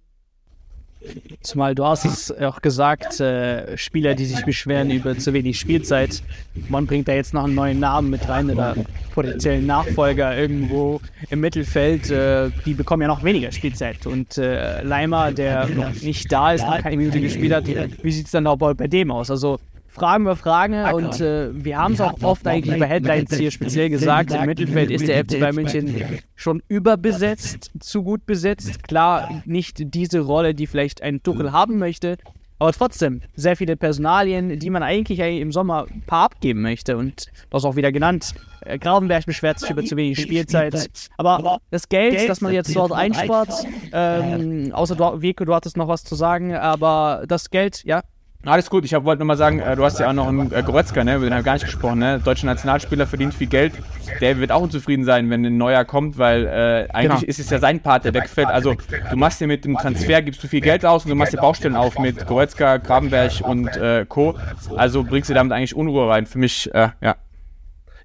Zumal 1.41 1.75
du 1.75 1.85
hast 1.85 2.05
es 2.05 2.31
auch 2.31 2.61
gesagt, 2.61 3.19
äh, 3.19 3.77
Spieler, 3.77 4.15
die 4.15 4.25
sich 4.25 4.43
beschweren 4.43 4.89
über 4.89 5.17
zu 5.17 5.31
wenig 5.31 5.59
Spielzeit. 5.59 6.23
Man 6.69 6.87
bringt 6.87 7.07
da 7.07 7.13
jetzt 7.13 7.33
noch 7.33 7.45
einen 7.45 7.55
neuen 7.55 7.79
Namen 7.79 8.09
mit 8.09 8.27
rein 8.27 8.49
oder 8.49 8.75
potenziellen 9.13 9.65
Nachfolger 9.65 10.35
irgendwo 10.35 10.99
im 11.29 11.39
Mittelfeld. 11.39 12.09
Äh, 12.09 12.49
die 12.65 12.73
bekommen 12.73 13.03
ja 13.03 13.07
noch 13.07 13.23
weniger 13.23 13.51
Spielzeit. 13.51 14.05
Und 14.07 14.37
äh, 14.37 14.81
Leimer, 14.81 15.31
der 15.31 15.67
noch 15.67 15.93
nicht 16.01 16.31
da 16.31 16.53
ist, 16.53 16.65
noch 16.65 16.79
keine 16.79 16.97
Minute 16.97 17.21
gespielt 17.21 17.53
hat, 17.53 17.67
wie 17.67 18.11
sieht 18.11 18.25
es 18.25 18.31
dann 18.31 18.47
auch 18.47 18.57
bei 18.57 18.87
dem 18.87 19.11
aus? 19.11 19.29
Also 19.31 19.59
Fragen 19.97 20.23
über 20.23 20.35
Fragen. 20.35 20.83
Und 20.93 21.19
äh, 21.19 21.49
wir 21.53 21.77
haben 21.77 21.93
es 21.93 22.01
auch 22.01 22.21
oft 22.21 22.45
eigentlich 22.47 22.79
bei 22.79 22.87
Headlines 22.87 23.35
hier 23.35 23.51
speziell 23.51 23.89
gesagt, 23.89 24.31
im 24.31 24.45
Mittelfeld 24.45 24.91
ist 24.91 25.07
der 25.07 25.23
FC 25.25 25.39
Bayern 25.39 25.55
München 25.55 26.19
schon 26.35 26.61
überbesetzt, 26.67 27.71
zu 27.79 28.03
gut 28.03 28.25
besetzt. 28.25 28.83
Klar, 28.83 29.41
nicht 29.45 29.93
diese 29.93 30.19
Rolle, 30.19 30.53
die 30.53 30.67
vielleicht 30.67 31.01
ein 31.01 31.23
Tuchel 31.23 31.51
haben 31.51 31.79
möchte, 31.79 32.17
aber 32.59 32.71
trotzdem 32.73 33.21
sehr 33.35 33.55
viele 33.55 33.77
Personalien, 33.77 34.59
die 34.59 34.69
man 34.69 34.81
eigentlich 34.81 35.19
im 35.19 35.51
Sommer 35.51 35.85
ein 35.91 36.01
paar 36.01 36.25
abgeben 36.25 36.61
möchte. 36.61 36.97
Und 36.97 37.27
das 37.49 37.65
auch 37.65 37.75
wieder 37.75 37.91
genannt. 37.91 38.33
Äh, 38.61 38.79
Gravenberg 38.79 39.25
beschwert 39.25 39.59
sich 39.59 39.69
über 39.69 39.83
zu 39.83 39.95
wenig 39.95 40.19
Spielzeit. 40.19 40.89
Aber 41.17 41.59
das 41.69 41.87
Geld, 41.87 42.27
das 42.27 42.41
man 42.41 42.53
jetzt 42.53 42.75
dort 42.75 42.91
einspart, 42.91 43.65
ähm, 43.93 44.71
außer 44.73 45.21
Vico, 45.21 45.45
du 45.45 45.53
hattest 45.53 45.77
noch 45.77 45.87
was 45.87 46.03
zu 46.03 46.15
sagen, 46.15 46.55
aber 46.55 47.25
das 47.27 47.49
Geld, 47.51 47.83
ja, 47.83 48.01
alles 48.45 48.69
gut, 48.69 48.85
ich 48.85 48.93
wollte 48.93 49.19
nur 49.19 49.25
mal 49.25 49.35
sagen, 49.37 49.59
äh, 49.59 49.75
du 49.75 49.83
hast 49.83 49.99
ja 49.99 50.09
auch 50.09 50.13
noch 50.13 50.27
einen 50.27 50.51
äh, 50.53 50.63
Goretzka, 50.63 51.03
ne? 51.03 51.15
über 51.15 51.25
den 51.25 51.33
haben 51.33 51.39
wir 51.39 51.43
gar 51.43 51.53
nicht 51.53 51.65
gesprochen. 51.65 51.99
Ne? 51.99 52.21
Deutscher 52.23 52.45
Nationalspieler 52.45 53.05
verdient 53.07 53.33
viel 53.33 53.47
Geld. 53.47 53.73
Der 54.21 54.37
wird 54.39 54.51
auch 54.51 54.61
unzufrieden 54.61 55.03
sein, 55.03 55.29
wenn 55.29 55.45
ein 55.45 55.57
neuer 55.57 55.83
kommt, 55.85 56.17
weil 56.17 56.45
äh, 56.45 56.87
eigentlich 56.93 57.21
genau. 57.21 57.29
ist 57.29 57.39
es 57.39 57.49
ja 57.49 57.59
sein 57.59 57.81
Part, 57.81 58.05
der 58.05 58.13
wegfällt. 58.13 58.47
Also 58.47 58.75
du 59.09 59.17
machst 59.17 59.41
dir 59.41 59.47
mit 59.47 59.65
dem 59.65 59.75
Transfer, 59.75 60.21
gibst 60.21 60.43
du 60.43 60.47
viel 60.47 60.61
Geld 60.61 60.85
aus 60.85 61.03
und 61.03 61.09
du 61.09 61.15
machst 61.15 61.33
dir 61.33 61.37
Baustellen 61.37 61.75
auf 61.75 61.99
mit 61.99 62.25
Goretzka, 62.25 62.77
Grabenberg 62.77 63.41
und 63.41 63.75
äh, 63.75 64.05
Co. 64.07 64.35
Also 64.75 65.03
bringst 65.03 65.29
du 65.29 65.33
damit 65.33 65.51
eigentlich 65.51 65.75
Unruhe 65.75 66.09
rein. 66.09 66.25
Für 66.25 66.37
mich, 66.37 66.73
äh, 66.73 66.89
ja. 67.01 67.15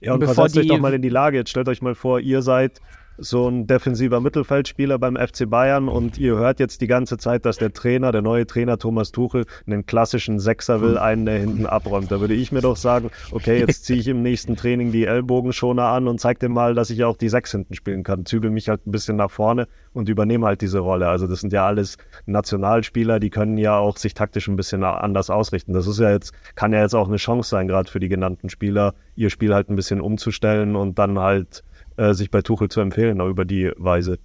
Ja, 0.00 0.14
und 0.14 0.24
versetzt 0.24 0.56
euch 0.56 0.66
doch 0.66 0.80
mal 0.80 0.94
in 0.94 1.02
die 1.02 1.08
Lage. 1.08 1.36
Jetzt 1.36 1.50
stellt 1.50 1.68
euch 1.68 1.80
mal 1.80 1.94
vor, 1.94 2.18
ihr 2.18 2.42
seid 2.42 2.80
so 3.22 3.48
ein 3.48 3.66
defensiver 3.68 4.20
Mittelfeldspieler 4.20 4.98
beim 4.98 5.16
FC 5.16 5.48
Bayern 5.48 5.88
und 5.88 6.18
ihr 6.18 6.36
hört 6.36 6.58
jetzt 6.58 6.80
die 6.80 6.88
ganze 6.88 7.18
Zeit, 7.18 7.46
dass 7.46 7.56
der 7.56 7.72
Trainer, 7.72 8.10
der 8.10 8.20
neue 8.20 8.46
Trainer 8.46 8.78
Thomas 8.78 9.12
Tuchel, 9.12 9.46
einen 9.64 9.86
klassischen 9.86 10.40
Sechser 10.40 10.80
will, 10.80 10.98
einen, 10.98 11.24
der 11.24 11.38
hinten 11.38 11.66
abräumt. 11.66 12.10
Da 12.10 12.20
würde 12.20 12.34
ich 12.34 12.50
mir 12.50 12.60
doch 12.60 12.76
sagen, 12.76 13.10
okay, 13.30 13.60
jetzt 13.60 13.84
ziehe 13.84 14.00
ich 14.00 14.08
im 14.08 14.22
nächsten 14.22 14.56
Training 14.56 14.90
die 14.90 15.04
Ellbogenschoner 15.04 15.84
an 15.84 16.08
und 16.08 16.20
zeig 16.20 16.40
dem 16.40 16.52
mal, 16.52 16.74
dass 16.74 16.90
ich 16.90 17.04
auch 17.04 17.16
die 17.16 17.28
Sechs 17.28 17.52
hinten 17.52 17.74
spielen 17.74 18.02
kann. 18.02 18.26
Zügel 18.26 18.50
mich 18.50 18.68
halt 18.68 18.86
ein 18.86 18.90
bisschen 18.90 19.16
nach 19.16 19.30
vorne 19.30 19.68
und 19.92 20.08
übernehme 20.08 20.46
halt 20.46 20.60
diese 20.60 20.80
Rolle. 20.80 21.08
Also 21.08 21.28
das 21.28 21.40
sind 21.40 21.52
ja 21.52 21.64
alles 21.64 21.98
Nationalspieler, 22.26 23.20
die 23.20 23.30
können 23.30 23.56
ja 23.56 23.78
auch 23.78 23.98
sich 23.98 24.14
taktisch 24.14 24.48
ein 24.48 24.56
bisschen 24.56 24.82
anders 24.82 25.30
ausrichten. 25.30 25.72
Das 25.72 25.86
ist 25.86 26.00
ja 26.00 26.10
jetzt, 26.10 26.32
kann 26.56 26.72
ja 26.72 26.82
jetzt 26.82 26.94
auch 26.94 27.06
eine 27.06 27.18
Chance 27.18 27.50
sein, 27.50 27.68
gerade 27.68 27.88
für 27.88 28.00
die 28.00 28.08
genannten 28.08 28.48
Spieler, 28.48 28.94
ihr 29.14 29.30
Spiel 29.30 29.54
halt 29.54 29.70
ein 29.70 29.76
bisschen 29.76 30.00
umzustellen 30.00 30.74
und 30.74 30.98
dann 30.98 31.20
halt 31.20 31.62
äh, 31.96 32.14
sich 32.14 32.30
bei 32.30 32.42
Tuchel 32.42 32.68
zu 32.68 32.80
empfehlen, 32.80 33.20
auch 33.20 33.28
über 33.28 33.44
die 33.44 33.70
Weise. 33.76 34.18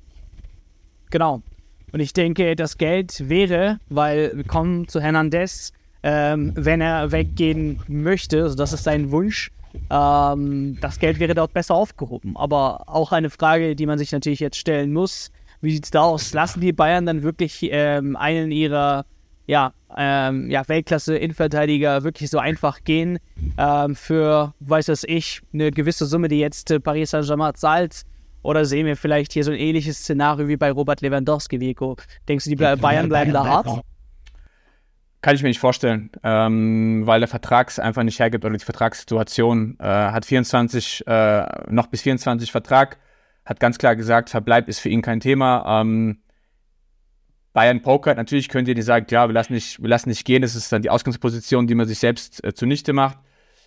Genau. 1.10 1.42
Und 1.92 2.00
ich 2.00 2.14
denke, 2.14 2.56
das 2.56 2.78
Geld 2.78 3.30
wäre, 3.30 3.80
weil 3.90 4.32
wir 4.36 4.44
kommen 4.44 4.88
zu 4.88 5.00
Hernandez, 5.00 5.72
ähm, 6.04 6.52
wenn 6.56 6.82
er 6.82 7.12
weggehen 7.12 7.80
möchte, 7.88 8.44
also 8.44 8.56
das 8.56 8.74
ist 8.74 8.84
sein 8.84 9.12
Wunsch, 9.12 9.52
ähm, 9.90 10.78
das 10.82 11.00
Geld 11.00 11.20
wäre 11.20 11.34
dort 11.34 11.54
besser 11.54 11.76
aufgehoben. 11.76 12.36
Aber 12.36 12.84
auch 12.88 13.12
eine 13.12 13.30
Frage, 13.30 13.76
die 13.76 13.86
man 13.86 13.98
sich 13.98 14.12
natürlich 14.12 14.40
jetzt 14.40 14.58
stellen 14.58 14.92
muss, 14.92 15.32
wie 15.62 15.72
sieht 15.72 15.86
es 15.86 15.92
da 15.92 16.02
aus? 16.02 16.34
Lassen 16.34 16.62
die 16.62 16.74
Bayern 16.74 17.06
dann 17.06 17.24
wirklich 17.24 17.60
ähm, 17.64 18.16
einen 18.16 18.52
ihrer 18.52 19.06
ja, 19.48 19.74
ähm, 19.96 20.52
ja, 20.52 20.68
Weltklasse-Innenverteidiger 20.68 22.04
wirklich 22.04 22.30
so 22.30 22.38
einfach 22.38 22.84
gehen 22.84 23.18
ähm, 23.58 23.96
für, 23.96 24.54
weiß 24.60 24.90
was 24.90 25.04
ich, 25.06 25.42
eine 25.54 25.72
gewisse 25.72 26.06
Summe, 26.06 26.28
die 26.28 26.40
jetzt 26.40 26.70
äh, 26.70 26.80
Paris 26.80 27.12
Saint-Germain 27.12 27.56
zahlt? 27.56 28.04
Oder 28.44 28.66
sehen 28.66 28.86
wir 28.86 28.96
vielleicht 28.96 29.34
hier 29.34 29.44
so 29.44 29.52
ein 29.52 29.58
ähnliches 29.58 30.00
Szenario 30.00 30.48
wie 30.48 30.58
bei 30.58 30.72
Robert 30.72 31.02
Lewandowski, 31.02 31.60
Vico? 31.60 31.98
Denkst 32.28 32.46
du, 32.46 32.52
die 32.52 32.56
Bayern 32.56 33.10
bleiben 33.10 33.34
da 33.34 33.46
hart? 33.46 33.82
Kann 35.22 35.36
ich 35.36 35.42
mir 35.42 35.50
nicht 35.50 35.60
vorstellen, 35.60 36.12
ähm, 36.24 37.02
weil 37.06 37.20
der 37.20 37.28
Vertrag 37.28 37.70
es 37.70 37.80
einfach 37.80 38.04
nicht 38.04 38.20
hergibt 38.20 38.46
oder 38.46 38.56
die 38.56 38.64
Vertragssituation 38.64 39.78
äh, 39.80 39.84
hat 39.84 40.26
24, 40.26 41.08
äh, 41.08 41.46
noch 41.70 41.88
bis 41.88 42.04
24 42.04 42.52
Vertrag, 42.52 43.00
hat 43.44 43.60
ganz 43.60 43.78
klar 43.80 43.96
gesagt, 43.96 44.30
Verbleib 44.30 44.68
ist 44.68 44.80
für 44.80 44.90
ihn 44.90 45.02
kein 45.02 45.20
Thema. 45.20 45.82
Ähm, 45.82 46.20
Bayern 47.58 47.82
pokert. 47.82 48.18
Natürlich 48.18 48.50
könnt 48.50 48.68
ihr 48.68 48.76
nicht 48.76 48.86
sagen, 48.86 49.08
klar, 49.08 49.30
wir 49.30 49.34
lassen 49.34 49.54
nicht, 49.54 49.82
wir 49.82 49.90
lassen 49.90 50.10
nicht 50.10 50.26
gehen. 50.26 50.44
Das 50.44 50.56
ist 50.56 50.72
dann 50.72 50.84
die 50.84 50.92
Ausgangsposition, 50.92 51.66
die 51.66 51.74
man 51.74 51.88
sich 51.88 51.98
selbst 51.98 52.44
äh, 52.44 52.54
zunichte 52.54 52.94
macht. 52.94 53.18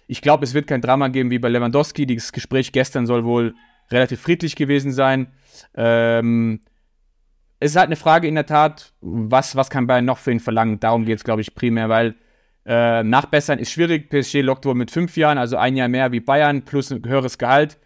Ich 0.06 0.22
glaube, 0.22 0.44
es 0.44 0.54
wird 0.54 0.68
kein 0.68 0.80
Drama 0.80 1.08
geben 1.08 1.32
wie 1.32 1.40
bei 1.40 1.48
Lewandowski. 1.48 2.06
Dieses 2.06 2.30
Gespräch 2.30 2.70
gestern 2.70 3.04
soll 3.06 3.24
wohl 3.24 3.56
relativ 3.90 4.20
friedlich 4.20 4.54
gewesen 4.54 4.92
sein. 4.92 5.32
Ähm, 5.74 6.60
es 7.58 7.72
ist 7.72 7.76
halt 7.76 7.88
eine 7.88 7.96
Frage 7.96 8.28
in 8.28 8.36
der 8.36 8.46
Tat, 8.46 8.92
was, 9.00 9.56
was 9.56 9.70
kann 9.70 9.88
Bayern 9.88 10.04
noch 10.04 10.18
für 10.18 10.30
ihn 10.30 10.38
verlangen? 10.38 10.78
Darum 10.78 11.04
geht 11.04 11.18
es, 11.18 11.24
glaube 11.24 11.40
ich, 11.40 11.56
primär, 11.56 11.88
weil 11.88 12.14
äh, 12.66 13.02
nachbessern 13.02 13.58
ist 13.58 13.72
schwierig. 13.72 14.08
PSG 14.08 14.42
lockt 14.42 14.66
wohl 14.66 14.76
mit 14.76 14.92
fünf 14.92 15.16
Jahren, 15.16 15.36
also 15.36 15.56
ein 15.56 15.74
Jahr 15.74 15.88
mehr 15.88 16.12
wie 16.12 16.20
Bayern, 16.20 16.62
plus 16.62 16.92
ein 16.92 17.02
höheres 17.04 17.38
Gehalt. 17.38 17.80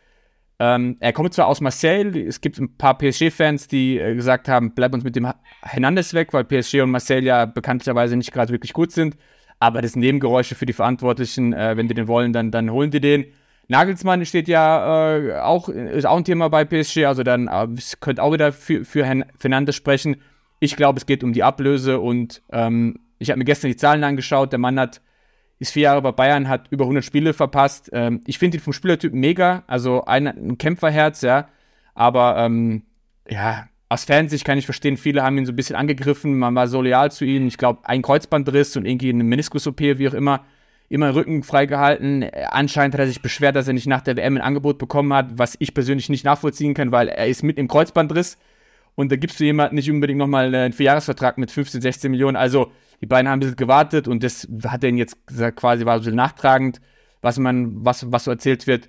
Ähm, 0.67 0.97
er 1.01 1.13
kommt 1.13 1.35
zwar 1.35 1.49
aus 1.49 1.61
Marseille, 1.61 2.27
es 2.27 2.41
gibt 2.41 2.59
ein 2.59 2.75
paar 2.79 2.97
PSG-Fans, 2.97 3.69
die 3.69 3.99
äh, 3.99 4.15
gesagt 4.15 4.49
haben, 4.49 4.73
bleib 4.75 4.95
uns 4.95 5.05
mit 5.05 5.15
dem 5.15 5.31
Hernandez 5.61 6.15
weg, 6.15 6.33
weil 6.33 6.45
PSG 6.45 6.81
und 6.81 6.91
Marseille 6.91 7.23
ja 7.23 7.45
bekanntlicherweise 7.45 8.17
nicht 8.17 8.33
gerade 8.33 8.51
wirklich 8.51 8.73
gut 8.73 8.91
sind. 8.91 9.19
Aber 9.61 9.83
das 9.83 9.93
sind 9.93 10.01
Nebengeräusche 10.01 10.55
für 10.55 10.65
die 10.65 10.73
Verantwortlichen. 10.73 11.53
Äh, 11.53 11.77
wenn 11.77 11.87
die 11.87 11.95
den 11.95 12.09
wollen, 12.09 12.33
dann, 12.33 12.51
dann 12.51 12.71
holen 12.71 12.91
die 12.91 13.01
den. 13.01 13.27
Nagelsmann 13.69 14.25
steht 14.25 14.49
ja 14.49 15.17
äh, 15.17 15.39
auch, 15.41 15.69
ist 15.69 16.07
auch 16.07 16.17
ein 16.17 16.25
Thema 16.25 16.49
bei 16.49 16.65
PSG, 16.65 17.05
also 17.05 17.23
dann 17.23 17.49
äh, 17.49 17.67
könnt 18.01 18.19
auch 18.19 18.33
wieder 18.33 18.53
für, 18.53 18.87
für 18.87 19.05
Herrn 19.05 19.27
Fernandes 19.37 19.77
sprechen. 19.77 20.17
Ich 20.61 20.77
glaube, 20.77 20.99
es 20.99 21.05
geht 21.05 21.23
um 21.23 21.35
die 21.35 21.43
Ablöse 21.43 22.01
und 22.01 22.43
ähm, 22.53 23.01
ich 23.19 23.29
habe 23.29 23.39
mir 23.39 23.45
gestern 23.45 23.69
die 23.69 23.77
Zahlen 23.77 24.03
angeschaut. 24.03 24.53
Der 24.53 24.59
Mann 24.59 24.81
hat, 24.81 25.03
ist 25.59 25.73
vier 25.73 25.85
Jahre 25.85 26.03
bei 26.03 26.13
Bayern, 26.13 26.49
hat 26.49 26.67
über 26.71 26.85
100 26.85 27.05
Spiele 27.05 27.33
verpasst. 27.33 27.91
Ähm, 27.93 28.21
ich 28.27 28.39
finde 28.39 28.59
ihn 28.59 28.61
vom 28.61 28.73
Spielertyp 28.73 29.13
mega, 29.13 29.63
also 29.67 30.05
ein, 30.05 30.27
ein 30.27 30.59
Kämpferherz, 30.59 31.23
ja. 31.23 31.49
Aber 31.95 32.37
ähm, 32.39 32.83
ja, 33.29 33.69
aus 33.89 34.05
Fansicht 34.05 34.45
kann 34.45 34.59
ich 34.59 34.65
verstehen, 34.65 34.97
viele 34.97 35.23
haben 35.23 35.39
ihn 35.39 35.47
so 35.47 35.53
ein 35.53 35.57
bisschen 35.57 35.77
angegriffen, 35.77 36.39
man 36.39 36.55
war 36.55 36.67
so 36.69 36.83
loyal 36.83 37.13
zu 37.13 37.25
ihm. 37.25 37.47
Ich 37.47 37.59
glaube, 37.59 37.81
ein 37.85 38.03
Kreuzbandriss 38.03 38.77
und 38.77 38.87
irgendwie 38.87 39.11
eine 39.11 39.25
Meniskus-OP, 39.25 39.81
wie 39.81 40.09
auch 40.09 40.15
immer 40.15 40.45
immer 40.89 41.15
Rücken 41.15 41.43
freigehalten. 41.43 42.25
Anscheinend 42.51 42.95
hat 42.95 43.01
er 43.01 43.07
sich 43.07 43.23
beschwert, 43.23 43.57
dass 43.57 43.67
er 43.67 43.75
nicht 43.75 43.87
nach 43.87 44.03
der 44.03 44.17
WM 44.17 44.37
ein 44.37 44.43
Angebot 44.43 44.79
bekommen 44.79 45.13
hat, 45.13 45.39
was 45.39 45.57
ich 45.59 45.75
persönlich 45.75 46.09
nicht 46.09 46.25
nachvollziehen 46.25 46.75
kann, 46.75 46.93
weil 46.93 47.09
er 47.09 47.27
ist 47.27 47.43
mit 47.43 47.59
im 47.59 47.69
Kreuzbandriss 47.69 48.39
und 48.95 49.11
da 49.11 49.17
gibst 49.17 49.41
du 49.41 49.45
jemandem 49.45 49.77
nicht 49.77 49.91
unbedingt 49.91 50.19
nochmal 50.19 50.55
einen 50.55 50.73
Vierjahresvertrag 50.73 51.39
mit 51.39 51.51
15, 51.51 51.81
16 51.81 52.11
Millionen. 52.11 52.37
Also 52.37 52.71
die 53.05 53.07
beiden 53.07 53.29
haben 53.29 53.37
ein 53.37 53.41
bisschen 53.41 53.57
gewartet 53.57 54.09
und 54.09 54.23
das 54.23 54.49
hat 54.65 54.83
er 54.83 54.91
jetzt 54.95 55.19
quasi 55.57 55.85
war 55.85 55.93
ein 55.93 56.01
bisschen 56.01 56.15
nachtragend, 56.15 56.81
was 57.21 57.39
man, 57.39 57.85
was, 57.85 58.11
was 58.11 58.25
so 58.25 58.31
erzählt 58.31 58.67
wird. 58.67 58.89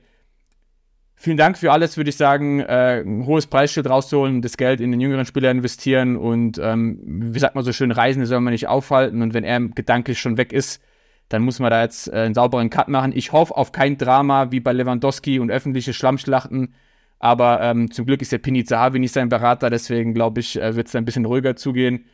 Vielen 1.15 1.35
Dank 1.35 1.57
für 1.57 1.73
alles, 1.73 1.97
würde 1.97 2.11
ich 2.11 2.15
sagen. 2.15 2.61
Äh, 2.61 3.01
ein 3.01 3.25
hohes 3.25 3.47
Preisschild 3.47 3.89
rauszuholen, 3.89 4.41
das 4.41 4.55
Geld 4.55 4.79
in 4.79 4.91
den 4.91 5.01
jüngeren 5.01 5.25
Spieler 5.25 5.51
investieren 5.51 6.15
und 6.15 6.57
ähm, 6.63 7.01
wie 7.33 7.39
sagt 7.39 7.55
man 7.55 7.65
so 7.65 7.73
schön, 7.73 7.91
Reisende 7.91 8.25
soll 8.25 8.39
man 8.39 8.53
nicht 8.53 8.69
aufhalten 8.69 9.21
und 9.21 9.33
wenn 9.33 9.43
er 9.43 9.59
gedanklich 9.59 10.17
schon 10.17 10.37
weg 10.37 10.53
ist, 10.53 10.81
dann 11.27 11.41
muss 11.41 11.59
man 11.59 11.71
da 11.71 11.81
jetzt 11.81 12.07
äh, 12.07 12.15
einen 12.15 12.35
sauberen 12.35 12.69
Cut 12.69 12.87
machen. 12.87 13.11
Ich 13.13 13.33
hoffe 13.33 13.57
auf 13.57 13.73
kein 13.73 13.97
Drama 13.97 14.49
wie 14.51 14.61
bei 14.61 14.71
Lewandowski 14.71 15.39
und 15.39 15.51
öffentliche 15.51 15.93
Schlammschlachten. 15.93 16.73
Aber 17.19 17.59
ähm, 17.61 17.91
zum 17.91 18.05
Glück 18.05 18.21
ist 18.21 18.31
der 18.31 18.37
Pini 18.37 18.63
Zahavi 18.63 18.97
nicht 18.99 19.13
sein 19.13 19.27
Berater, 19.27 19.69
deswegen 19.69 20.13
glaube 20.13 20.39
ich, 20.39 20.61
äh, 20.61 20.77
wird 20.77 20.87
es 20.87 20.95
ein 20.95 21.03
bisschen 21.03 21.25
ruhiger 21.25 21.57
zugehen. 21.57 22.05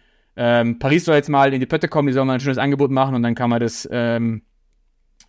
Ähm, 0.43 0.79
Paris 0.79 1.05
soll 1.05 1.13
jetzt 1.17 1.29
mal 1.29 1.53
in 1.53 1.59
die 1.59 1.67
Pötte 1.67 1.87
kommen, 1.87 2.07
die 2.07 2.13
sollen 2.13 2.25
mal 2.25 2.33
ein 2.33 2.39
schönes 2.39 2.57
Angebot 2.57 2.89
machen 2.89 3.13
und 3.13 3.21
dann 3.21 3.35
kann 3.35 3.51
man 3.51 3.59
das 3.59 3.87
ähm, 3.91 4.41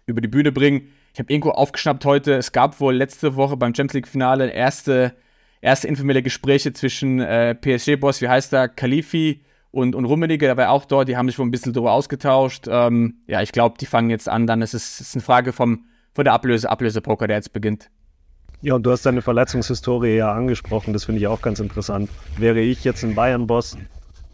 über 0.06 0.22
die 0.22 0.28
Bühne 0.28 0.52
bringen. 0.52 0.88
Ich 1.12 1.18
habe 1.18 1.30
irgendwo 1.30 1.50
aufgeschnappt 1.50 2.06
heute, 2.06 2.32
es 2.32 2.52
gab 2.52 2.80
wohl 2.80 2.94
letzte 2.94 3.36
Woche 3.36 3.58
beim 3.58 3.74
Champions 3.74 3.92
League-Finale 3.92 4.48
erste, 4.48 5.12
erste 5.60 5.86
informelle 5.86 6.22
Gespräche 6.22 6.72
zwischen 6.72 7.20
äh, 7.20 7.54
PSG-Boss, 7.54 8.22
wie 8.22 8.28
heißt 8.28 8.54
er, 8.54 8.68
Khalifi 8.70 9.42
und, 9.70 9.94
und 9.94 10.06
Rummenigge, 10.06 10.46
der 10.46 10.56
war 10.56 10.70
auch 10.70 10.86
dort, 10.86 11.08
die 11.08 11.16
haben 11.18 11.28
sich 11.28 11.38
wohl 11.38 11.44
ein 11.44 11.50
bisschen 11.50 11.74
darüber 11.74 11.92
ausgetauscht. 11.92 12.64
Ähm, 12.70 13.16
ja, 13.26 13.42
ich 13.42 13.52
glaube, 13.52 13.76
die 13.78 13.84
fangen 13.84 14.08
jetzt 14.08 14.30
an, 14.30 14.46
dann 14.46 14.62
ist 14.62 14.72
es 14.72 14.98
ist 14.98 15.14
eine 15.14 15.22
Frage 15.22 15.52
vom, 15.52 15.84
von 16.14 16.24
der 16.24 16.32
Ablöse, 16.32 16.70
Ablösepoker, 16.70 17.26
der 17.26 17.36
jetzt 17.36 17.52
beginnt. 17.52 17.90
Ja, 18.62 18.76
und 18.76 18.86
du 18.86 18.90
hast 18.90 19.04
deine 19.04 19.20
Verletzungshistorie 19.20 20.16
ja 20.16 20.32
angesprochen, 20.32 20.94
das 20.94 21.04
finde 21.04 21.20
ich 21.20 21.26
auch 21.26 21.42
ganz 21.42 21.60
interessant. 21.60 22.08
Wäre 22.38 22.60
ich 22.60 22.82
jetzt 22.82 23.04
ein 23.04 23.14
Bayern-Boss, 23.14 23.76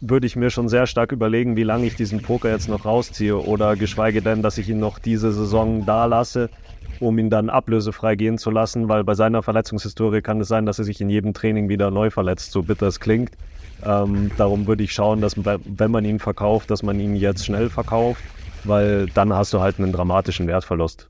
würde 0.01 0.27
ich 0.27 0.35
mir 0.35 0.49
schon 0.49 0.69
sehr 0.69 0.87
stark 0.87 1.11
überlegen, 1.11 1.55
wie 1.55 1.63
lange 1.63 1.85
ich 1.85 1.95
diesen 1.95 2.21
Poker 2.21 2.49
jetzt 2.49 2.69
noch 2.69 2.85
rausziehe 2.85 3.37
oder 3.37 3.75
geschweige 3.75 4.21
denn, 4.21 4.41
dass 4.41 4.57
ich 4.57 4.69
ihn 4.69 4.79
noch 4.79 4.99
diese 4.99 5.31
Saison 5.31 5.85
da 5.85 6.05
lasse, 6.05 6.49
um 6.99 7.17
ihn 7.17 7.29
dann 7.29 7.49
ablösefrei 7.49 8.15
gehen 8.15 8.37
zu 8.37 8.51
lassen, 8.51 8.89
weil 8.89 9.03
bei 9.03 9.13
seiner 9.13 9.43
Verletzungshistorie 9.43 10.21
kann 10.21 10.41
es 10.41 10.47
sein, 10.47 10.65
dass 10.65 10.79
er 10.79 10.85
sich 10.85 11.01
in 11.01 11.09
jedem 11.09 11.33
Training 11.33 11.69
wieder 11.69 11.91
neu 11.91 12.09
verletzt, 12.09 12.51
so 12.51 12.63
bitter 12.63 12.87
es 12.87 12.99
klingt. 12.99 13.31
Ähm, 13.85 14.31
darum 14.37 14.67
würde 14.67 14.83
ich 14.83 14.91
schauen, 14.91 15.21
dass 15.21 15.35
wenn 15.37 15.91
man 15.91 16.05
ihn 16.05 16.19
verkauft, 16.19 16.69
dass 16.69 16.83
man 16.83 16.99
ihn 16.99 17.15
jetzt 17.15 17.45
schnell 17.45 17.69
verkauft, 17.69 18.21
weil 18.65 19.07
dann 19.07 19.33
hast 19.33 19.53
du 19.53 19.61
halt 19.61 19.79
einen 19.79 19.91
dramatischen 19.91 20.47
Wertverlust. 20.47 21.09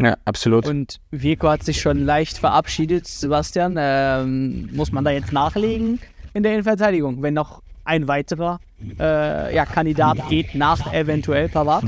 Ja, 0.00 0.16
absolut. 0.24 0.66
Und 0.66 0.98
Vico 1.10 1.48
hat 1.50 1.62
sich 1.62 1.80
schon 1.82 1.98
leicht 1.98 2.38
verabschiedet, 2.38 3.06
Sebastian. 3.06 3.74
Ähm, 3.78 4.70
muss 4.72 4.92
man 4.92 5.04
da 5.04 5.10
jetzt 5.10 5.32
nachlegen 5.32 5.98
in 6.32 6.42
der 6.42 6.52
Innenverteidigung, 6.52 7.22
wenn 7.22 7.34
noch 7.34 7.62
ein 7.84 8.08
weiterer 8.08 8.60
äh, 8.98 9.54
ja, 9.54 9.64
Kandidat 9.66 10.28
geht 10.28 10.54
nach 10.54 10.92
eventuell 10.92 11.48
Pavard? 11.48 11.84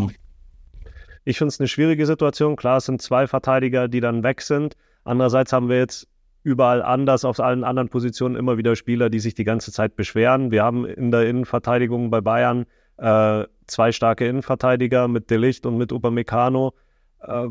Ich 1.25 1.39
finde 1.39 1.49
es 1.49 1.61
eine 1.61 1.69
schwierige 1.69 2.07
Situation. 2.07 2.57
Klar, 2.57 2.79
es 2.79 2.87
sind 2.87 3.01
zwei 3.01 3.27
Verteidiger, 3.27 3.89
die 3.89 4.01
dann 4.01 4.23
weg 4.23 4.43
sind. 4.43 4.77
Andererseits 5.05 5.53
haben 5.53 5.69
wir 5.69 5.79
jetzt 5.79 6.09
überall 6.43 6.83
anders, 6.83 7.25
auf 7.25 7.39
allen 7.39 7.63
anderen 7.63 7.89
Positionen 7.89 8.35
immer 8.35 8.59
wieder 8.59 8.75
Spieler, 8.75 9.11
die 9.11 9.21
sich 9.21 9.35
die 9.35 9.45
ganze 9.45 9.73
Zeit 9.73 9.95
beschweren. 9.95 10.51
Wir 10.51 10.65
haben 10.65 10.85
in 10.85 11.11
der 11.11 11.29
Innenverteidigung 11.29 12.11
bei 12.11 12.21
Bayern 12.21 12.67
äh, 12.97 13.45
zwei 13.67 13.93
starke 13.93 14.27
Innenverteidiger 14.27 15.09
mit 15.09 15.31
Delicht 15.31 15.67
und 15.67 15.77
mit 15.77 15.93
Upamecano. 15.93 16.75
Äh, 17.21 17.49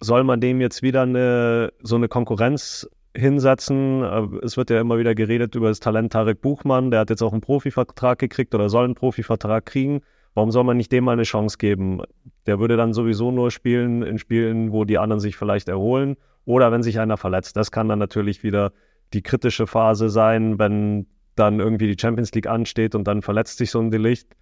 soll 0.00 0.24
man 0.24 0.40
dem 0.40 0.60
jetzt 0.60 0.82
wieder 0.82 1.02
eine, 1.02 1.72
so 1.82 1.96
eine 1.96 2.08
Konkurrenz 2.08 2.88
hinsetzen? 3.18 4.02
Äh, 4.02 4.44
es 4.44 4.56
wird 4.56 4.70
ja 4.70 4.80
immer 4.80 4.98
wieder 4.98 5.14
geredet 5.14 5.54
über 5.54 5.68
das 5.68 5.80
Talent 5.80 6.12
Tarek 6.12 6.40
Buchmann. 6.40 6.90
Der 6.90 7.00
hat 7.00 7.10
jetzt 7.10 7.22
auch 7.22 7.32
einen 7.32 7.40
Profivertrag 7.40 8.18
gekriegt 8.18 8.54
oder 8.54 8.68
soll 8.68 8.84
einen 8.84 8.94
Profivertrag 8.94 9.66
kriegen. 9.66 10.00
Warum 10.34 10.50
soll 10.50 10.64
man 10.64 10.76
nicht 10.76 10.92
dem 10.92 11.04
mal 11.04 11.12
eine 11.12 11.24
Chance 11.24 11.58
geben? 11.58 12.00
Der 12.46 12.60
würde 12.60 12.76
dann 12.76 12.92
sowieso 12.92 13.30
nur 13.30 13.50
spielen 13.50 14.02
in 14.02 14.18
Spielen, 14.18 14.72
wo 14.72 14.84
die 14.84 14.98
anderen 14.98 15.20
sich 15.20 15.36
vielleicht 15.36 15.68
erholen 15.68 16.16
oder 16.44 16.70
wenn 16.70 16.82
sich 16.82 17.00
einer 17.00 17.16
verletzt. 17.16 17.56
Das 17.56 17.70
kann 17.70 17.88
dann 17.88 17.98
natürlich 17.98 18.42
wieder 18.42 18.72
die 19.12 19.22
kritische 19.22 19.66
Phase 19.66 20.08
sein, 20.10 20.58
wenn 20.58 21.06
dann 21.34 21.60
irgendwie 21.60 21.92
die 21.92 22.00
Champions 22.00 22.32
League 22.34 22.46
ansteht 22.46 22.94
und 22.94 23.04
dann 23.04 23.22
verletzt 23.22 23.58
sich 23.58 23.70
so 23.70 23.80
ein 23.80 23.90
Delicht. 23.90 24.36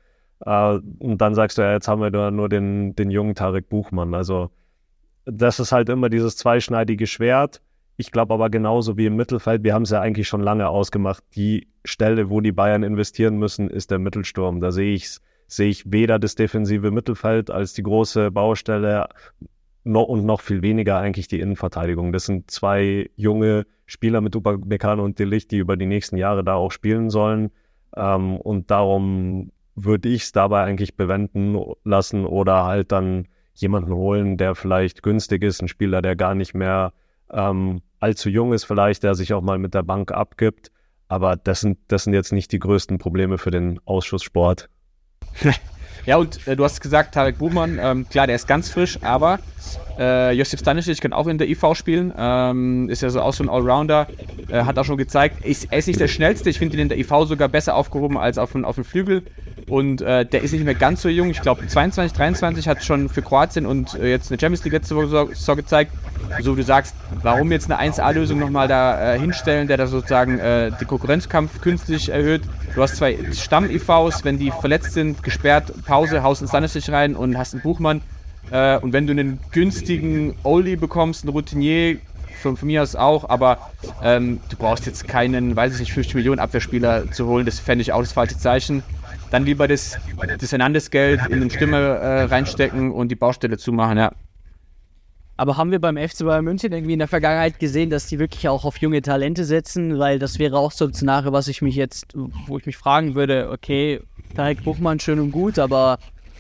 Äh, 0.45 0.79
und 0.99 1.19
dann 1.19 1.35
sagst 1.35 1.59
du 1.59 1.63
ja, 1.63 1.73
jetzt 1.73 1.89
haben 1.89 2.01
wir 2.01 2.11
da 2.11 2.31
nur 2.31 2.49
den, 2.49 2.95
den 2.95 3.11
jungen 3.11 3.35
Tarek 3.35 3.69
Buchmann. 3.69 4.15
Also 4.15 4.51
das 5.25 5.59
ist 5.61 5.73
halt 5.73 5.89
immer 5.89 6.09
dieses 6.09 6.37
zweischneidige 6.37 7.07
Schwert. 7.07 7.61
Ich 7.97 8.11
glaube 8.11 8.35
aber 8.35 8.51
genauso 8.51 8.97
wie 8.97 9.07
im 9.07 9.17
Mittelfeld, 9.17 9.65
wir 9.65 9.73
haben 9.75 9.83
es 9.83 9.91
ja 9.91 10.01
eigentlich 10.01 10.29
schon 10.29 10.43
lange 10.43 10.69
ausgemacht, 10.69 11.25
die 11.35 11.69
Stelle, 11.85 12.29
wo 12.29 12.41
die 12.41 12.53
Bayern 12.53 12.83
investieren 12.83 13.39
müssen, 13.39 13.71
ist 13.71 13.91
der 13.91 13.99
Mittelsturm. 13.99 14.61
Da 14.61 14.71
sehe 14.71 14.95
ich 14.95 15.19
sehe 15.47 15.69
ich 15.69 15.91
weder 15.91 16.19
das 16.19 16.35
defensive 16.35 16.91
Mittelfeld 16.91 17.51
als 17.51 17.73
die 17.73 17.83
große 17.83 18.31
Baustelle 18.31 19.09
no, 19.85 20.03
und 20.03 20.25
noch 20.25 20.41
viel 20.41 20.63
weniger 20.63 20.99
eigentlich 20.99 21.29
die 21.29 21.41
Innenverteidigung. 21.41 22.13
Das 22.13 22.27
sind 22.27 22.51
zwei 22.51 23.11
junge 23.17 23.67
Spieler 23.87 24.21
mit 24.21 24.35
Upamecano 24.35 25.05
und 25.05 25.19
Delicht, 25.19 25.53
die 25.53 25.59
über 25.59 25.77
die 25.77 25.87
nächsten 25.87 26.17
Jahre 26.17 26.43
da 26.43 26.55
auch 26.55 26.73
spielen 26.73 27.11
sollen. 27.11 27.51
Ähm, 27.97 28.37
und 28.39 28.71
darum 28.71 29.53
würde 29.77 30.09
ich 30.09 30.23
es 30.23 30.33
dabei 30.33 30.65
eigentlich 30.65 30.97
bewenden 30.97 31.57
lassen 31.85 32.25
oder 32.25 32.65
halt 32.65 32.93
dann 32.93 33.29
jemanden 33.55 33.93
holen, 33.93 34.37
der 34.37 34.55
vielleicht 34.55 35.03
günstig 35.03 35.43
ist, 35.43 35.63
ein 35.63 35.69
Spieler, 35.69 36.03
der 36.03 36.17
gar 36.17 36.35
nicht 36.35 36.55
mehr 36.55 36.93
ähm, 37.31 37.81
allzu 38.07 38.29
jung 38.29 38.53
ist, 38.53 38.65
vielleicht, 38.65 39.03
der 39.03 39.17
sich 39.17 39.35
auch 39.35 39.43
mal 39.43 39.59
mit 39.59 39.75
der 39.75 39.83
Bank 39.83 40.13
abgibt. 40.13 40.71
Aber 41.09 41.37
das 41.37 41.61
sind, 41.61 41.79
das 41.89 42.05
sind 42.05 42.15
jetzt 42.15 42.33
nicht 42.33 42.53
die 42.53 42.61
größten 42.61 42.99
Probleme 42.99 43.37
für 43.39 43.51
den 43.51 43.81
Ausschusssport. 43.85 44.69
Ja, 46.07 46.19
und 46.19 46.47
äh, 46.47 46.55
du 46.55 46.63
hast 46.63 46.81
gesagt, 46.81 47.15
Tarek 47.15 47.39
Buchmann, 47.39 47.81
ähm, 47.83 48.09
klar, 48.09 48.29
der 48.29 48.37
ist 48.37 48.47
ganz 48.47 48.71
frisch, 48.71 48.97
aber 49.03 49.41
äh, 49.99 50.31
Josip 50.35 50.61
Stanisic 50.61 51.01
kann 51.01 51.13
auch 51.13 51.27
in 51.27 51.37
der 51.37 51.49
IV 51.49 51.75
spielen, 51.75 52.13
ähm, 52.17 52.89
ist 52.89 53.03
ja 53.03 53.11
so 53.11 53.21
auch 53.21 53.33
so 53.33 53.43
ein 53.43 53.49
Allrounder, 53.49 54.07
äh, 54.49 54.63
hat 54.63 54.79
auch 54.79 54.85
schon 54.85 54.99
gezeigt, 54.99 55.45
ist, 55.45 55.73
er 55.73 55.79
ist 55.79 55.89
nicht 55.89 55.99
der 55.99 56.07
schnellste, 56.07 56.49
ich 56.49 56.61
finde 56.61 56.77
ihn 56.77 56.83
in 56.83 56.89
der 56.91 56.99
IV 56.99 57.11
sogar 57.25 57.49
besser 57.49 57.75
aufgehoben 57.75 58.19
als 58.19 58.39
auf, 58.39 58.55
auf 58.55 58.77
dem 58.77 58.85
Flügel 58.85 59.25
und 59.69 60.01
äh, 60.01 60.25
der 60.25 60.43
ist 60.43 60.53
nicht 60.53 60.65
mehr 60.65 60.77
ganz 60.77 61.03
so 61.03 61.09
jung, 61.09 61.29
ich 61.29 61.43
glaube 61.43 61.67
22, 61.67 62.17
23 62.17 62.69
hat 62.69 62.85
schon 62.85 63.09
für 63.09 63.23
Kroatien 63.23 63.67
und 63.67 63.95
äh, 63.95 64.11
jetzt 64.11 64.31
eine 64.31 64.39
Champions 64.39 64.63
League 64.63 64.75
letzte 64.75 64.95
Woche 64.95 65.09
so, 65.09 65.31
so 65.33 65.57
gezeigt, 65.57 65.91
so 66.41 66.57
wie 66.57 66.61
du 66.61 66.67
sagst, 66.67 66.95
warum 67.23 67.53
jetzt 67.53 67.71
eine 67.71 67.93
1A-Lösung 67.93 68.39
nochmal 68.39 68.69
da 68.69 69.15
äh, 69.15 69.19
hinstellen, 69.19 69.69
der 69.69 69.77
da 69.77 69.87
sozusagen 69.87 70.39
äh, 70.39 70.71
den 70.71 70.87
Konkurrenzkampf 70.87 71.61
künstlich 71.61 72.09
erhöht. 72.09 72.43
Du 72.75 72.83
hast 72.83 72.97
zwei 72.97 73.19
Stamm-IVs, 73.33 74.25
wenn 74.25 74.39
die 74.39 74.51
verletzt 74.51 74.93
sind, 74.93 75.23
gesperrt, 75.23 75.73
Pause, 75.85 76.23
haust 76.23 76.43
einen 76.43 76.49
Stanisic 76.49 76.89
rein 76.91 77.17
und 77.17 77.39
hast 77.39 77.55
einen 77.55 77.63
Buchmann. 77.63 78.03
Äh, 78.51 78.79
und 78.79 78.93
wenn 78.93 79.07
du 79.07 79.13
einen 79.13 79.41
günstigen 79.53 80.37
Oli 80.43 80.77
bekommst, 80.77 81.25
einen 81.25 81.33
Routinier, 81.33 81.99
von, 82.37 82.57
von 82.57 82.67
mir 82.67 82.83
aus 82.83 82.95
auch, 82.95 83.29
aber 83.29 83.59
ähm, 84.03 84.41
du 84.51 84.57
brauchst 84.57 84.87
jetzt 84.87 85.09
keinen, 85.09 85.57
weiß 85.57 85.75
ich 85.75 85.81
nicht, 85.81 85.93
50 85.93 86.15
Millionen 86.15 86.39
Abwehrspieler 86.39 87.11
zu 87.11 87.27
holen, 87.27 87.47
das 87.47 87.59
fände 87.59 87.83
ich 87.83 87.93
auch 87.93 88.01
das 88.01 88.13
falsche 88.13 88.39
Zeichen. 88.39 88.83
Dann 89.31 89.45
lieber 89.45 89.67
das, 89.67 89.99
das 90.39 90.53
Hernandez-Geld 90.53 91.21
in 91.29 91.41
den 91.41 91.51
Stimme 91.51 91.79
äh, 91.79 92.23
reinstecken 92.25 92.93
und 92.93 93.09
die 93.09 93.17
Baustelle 93.17 93.59
zumachen, 93.59 93.99
ja. 93.99 94.13
Aber 95.37 95.57
haben 95.57 95.71
wir 95.71 95.81
beim 95.81 95.97
FC 95.97 96.25
Bayern 96.25 96.45
München 96.45 96.73
irgendwie 96.73 96.95
in 96.95 96.99
der 96.99 97.09
Vergangenheit 97.09 97.59
gesehen, 97.59 97.91
dass 97.91 98.07
die 98.07 98.19
wirklich 98.19 98.49
auch 98.49 98.65
auf 98.65 98.79
junge 98.79 99.03
Talente 99.03 99.45
setzen? 99.45 99.99
Weil 99.99 100.19
das 100.19 100.39
wäre 100.39 100.59
auch 100.59 100.73
so 100.73 100.87
ein 100.87 100.95
Szenario, 100.95 101.33
was 101.33 101.49
ich 101.49 101.61
mich 101.61 101.77
jetzt, 101.77 102.15
wo 102.15 102.57
ich 102.57 102.65
mich 102.65 102.77
fragen 102.77 103.15
würde, 103.15 103.51
okay, 103.51 104.01
Tarek 104.35 104.65
Buchmann 104.65 104.99
schön 104.99 105.21
und 105.21 105.33
gut, 105.33 105.59
aber 105.59 105.99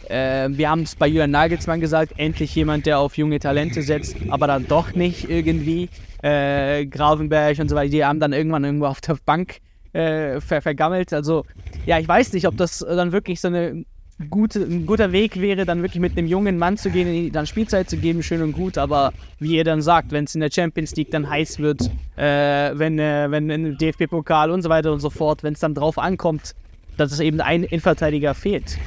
äh, 0.08 0.48
wir 0.50 0.70
haben 0.70 0.82
es 0.82 0.94
bei 0.94 1.08
Julian 1.08 1.30
Nagelsmann 1.30 1.80
gesagt, 1.80 2.12
endlich 2.16 2.54
jemand, 2.54 2.86
der 2.86 2.98
auf 2.98 3.16
junge 3.16 3.38
Talente 3.38 3.82
setzt, 3.82 4.16
aber 4.30 4.46
dann 4.46 4.66
doch 4.66 4.94
nicht 4.94 5.28
irgendwie. 5.28 5.88
Äh, 6.22 6.86
Gravenberg 6.86 7.58
und 7.58 7.68
so 7.68 7.76
weiter, 7.76 7.90
die 7.90 8.04
haben 8.04 8.18
dann 8.18 8.32
irgendwann 8.32 8.64
irgendwo 8.64 8.86
auf 8.86 9.00
der 9.00 9.18
Bank 9.24 9.58
äh, 9.92 10.40
ver 10.40 10.62
vergammelt. 10.62 11.12
Also, 11.12 11.44
ja, 11.84 11.98
ich 11.98 12.08
weiß 12.08 12.32
nicht, 12.32 12.46
ob 12.48 12.56
das 12.56 12.78
dann 12.78 13.12
wirklich 13.12 13.40
so 13.40 13.48
eine 13.48 13.84
gute, 14.30 14.60
ein 14.60 14.86
guter 14.86 15.12
Weg 15.12 15.40
wäre, 15.40 15.64
dann 15.64 15.82
wirklich 15.82 16.00
mit 16.00 16.16
einem 16.16 16.26
jungen 16.26 16.58
Mann 16.58 16.76
zu 16.76 16.90
gehen, 16.90 17.32
dann 17.32 17.46
Spielzeit 17.46 17.90
zu 17.90 17.96
geben, 17.98 18.22
schön 18.22 18.42
und 18.42 18.52
gut. 18.52 18.78
Aber 18.78 19.12
wie 19.38 19.56
ihr 19.56 19.64
dann 19.64 19.82
sagt, 19.82 20.12
wenn 20.12 20.24
es 20.24 20.34
in 20.34 20.40
der 20.40 20.50
Champions 20.50 20.96
League 20.96 21.10
dann 21.10 21.28
heiß 21.28 21.58
wird, 21.58 21.90
äh, 22.16 22.72
wenn, 22.74 22.98
äh, 22.98 23.30
wenn 23.30 23.50
im 23.50 23.76
DFB-Pokal 23.76 24.50
und 24.50 24.62
so 24.62 24.68
weiter 24.68 24.92
und 24.92 25.00
so 25.00 25.10
fort, 25.10 25.42
wenn 25.42 25.52
es 25.52 25.60
dann 25.60 25.74
drauf 25.74 25.98
ankommt, 25.98 26.54
dass 26.96 27.12
es 27.12 27.20
eben 27.20 27.40
ein 27.40 27.64
Innenverteidiger 27.64 28.34
fehlt. 28.34 28.78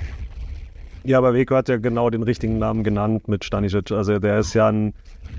Ja, 1.10 1.17
aber 1.17 1.34
Weko 1.34 1.56
hat 1.56 1.69
ja 1.69 1.78
genau 1.78 2.12
den 2.12 2.22
richtigen 2.22 2.60
Namen 2.60 2.84
genannt 2.84 3.28
mit 3.28 3.43
Stanisic. 3.43 3.89
Also 3.89 4.19
der 4.19 4.38
ist 4.38 4.54
ja 4.54 4.67
ein 4.67 4.93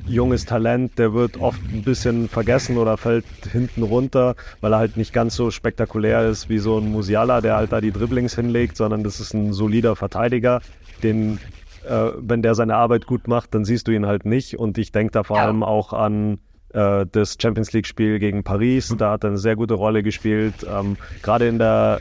junges 0.05 0.45
Talent, 0.45 0.99
der 0.99 1.15
wird 1.15 1.41
oft 1.41 1.61
ein 1.73 1.85
bisschen 1.85 2.29
vergessen 2.29 2.77
oder 2.77 2.97
fällt 2.97 3.25
hinten 3.53 3.85
runter, 3.85 4.35
weil 4.61 4.73
er 4.73 4.79
halt 4.79 4.97
nicht 4.97 5.13
ganz 5.13 5.37
so 5.37 5.53
spektakulär 5.53 6.29
ist 6.29 6.49
wie 6.49 6.59
so 6.59 6.79
ein 6.79 6.91
Musiala, 6.91 7.41
der 7.41 7.55
halt 7.55 7.71
da 7.71 7.81
die 7.81 7.93
Dribblings 7.93 8.35
hinlegt, 8.35 8.77
sondern 8.77 9.05
das 9.05 9.21
ist 9.21 9.33
ein 9.33 9.53
solider 9.53 9.95
Verteidiger, 9.95 10.61
den 11.05 11.39
äh, 11.89 12.09
wenn 12.19 12.43
der 12.43 12.57
seine 12.57 12.75
Arbeit 12.75 13.07
gut 13.07 13.29
macht, 13.29 13.55
dann 13.55 13.65
siehst 13.65 13.87
du 13.87 13.93
ihn 13.93 14.07
halt 14.07 14.25
nicht. 14.25 14.59
Und 14.59 14.77
ich 14.77 14.91
denke 14.91 15.13
da 15.13 15.23
vor 15.23 15.39
allem 15.39 15.63
auch 15.63 15.93
an 15.93 16.41
äh, 16.73 17.07
das 17.13 17.37
Champions 17.41 17.73
League-Spiel 17.73 18.19
gegen 18.19 18.43
Paris. 18.43 18.93
Da 18.99 19.13
hat 19.13 19.23
er 19.23 19.29
eine 19.29 19.39
sehr 19.39 19.55
gute 19.55 19.75
Rolle 19.75 20.03
gespielt. 20.03 20.67
Ähm, 20.69 20.97
Gerade 21.23 21.47
in 21.47 21.59
der 21.59 22.01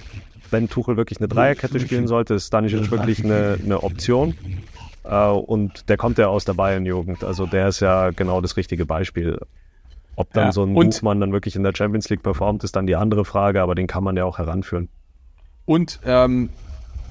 wenn 0.51 0.69
Tuchel 0.69 0.97
wirklich 0.97 1.19
eine 1.19 1.27
Dreierkette 1.27 1.79
spielen 1.79 2.07
sollte, 2.07 2.35
ist 2.35 2.47
Stanisic 2.47 2.91
wirklich 2.91 3.23
eine, 3.23 3.57
eine 3.63 3.83
Option. 3.83 4.35
Äh, 5.03 5.27
und 5.27 5.89
der 5.89 5.97
kommt 5.97 6.17
ja 6.17 6.27
aus 6.27 6.45
der 6.45 6.53
Bayern-Jugend. 6.53 7.23
Also 7.23 7.45
der 7.45 7.69
ist 7.69 7.79
ja 7.79 8.11
genau 8.11 8.41
das 8.41 8.57
richtige 8.57 8.85
Beispiel. 8.85 9.39
Ob 10.15 10.33
dann 10.33 10.47
ja, 10.47 10.51
so 10.51 10.63
ein 10.63 10.73
Buchmann 10.73 11.19
dann 11.21 11.31
wirklich 11.31 11.55
in 11.55 11.63
der 11.63 11.73
Champions 11.75 12.09
League 12.09 12.23
performt, 12.23 12.63
ist 12.63 12.75
dann 12.75 12.85
die 12.85 12.95
andere 12.95 13.23
Frage, 13.23 13.61
aber 13.61 13.73
den 13.73 13.87
kann 13.87 14.03
man 14.03 14.17
ja 14.17 14.25
auch 14.25 14.37
heranführen. 14.37 14.89
Und 15.65 15.99
ähm, 16.05 16.49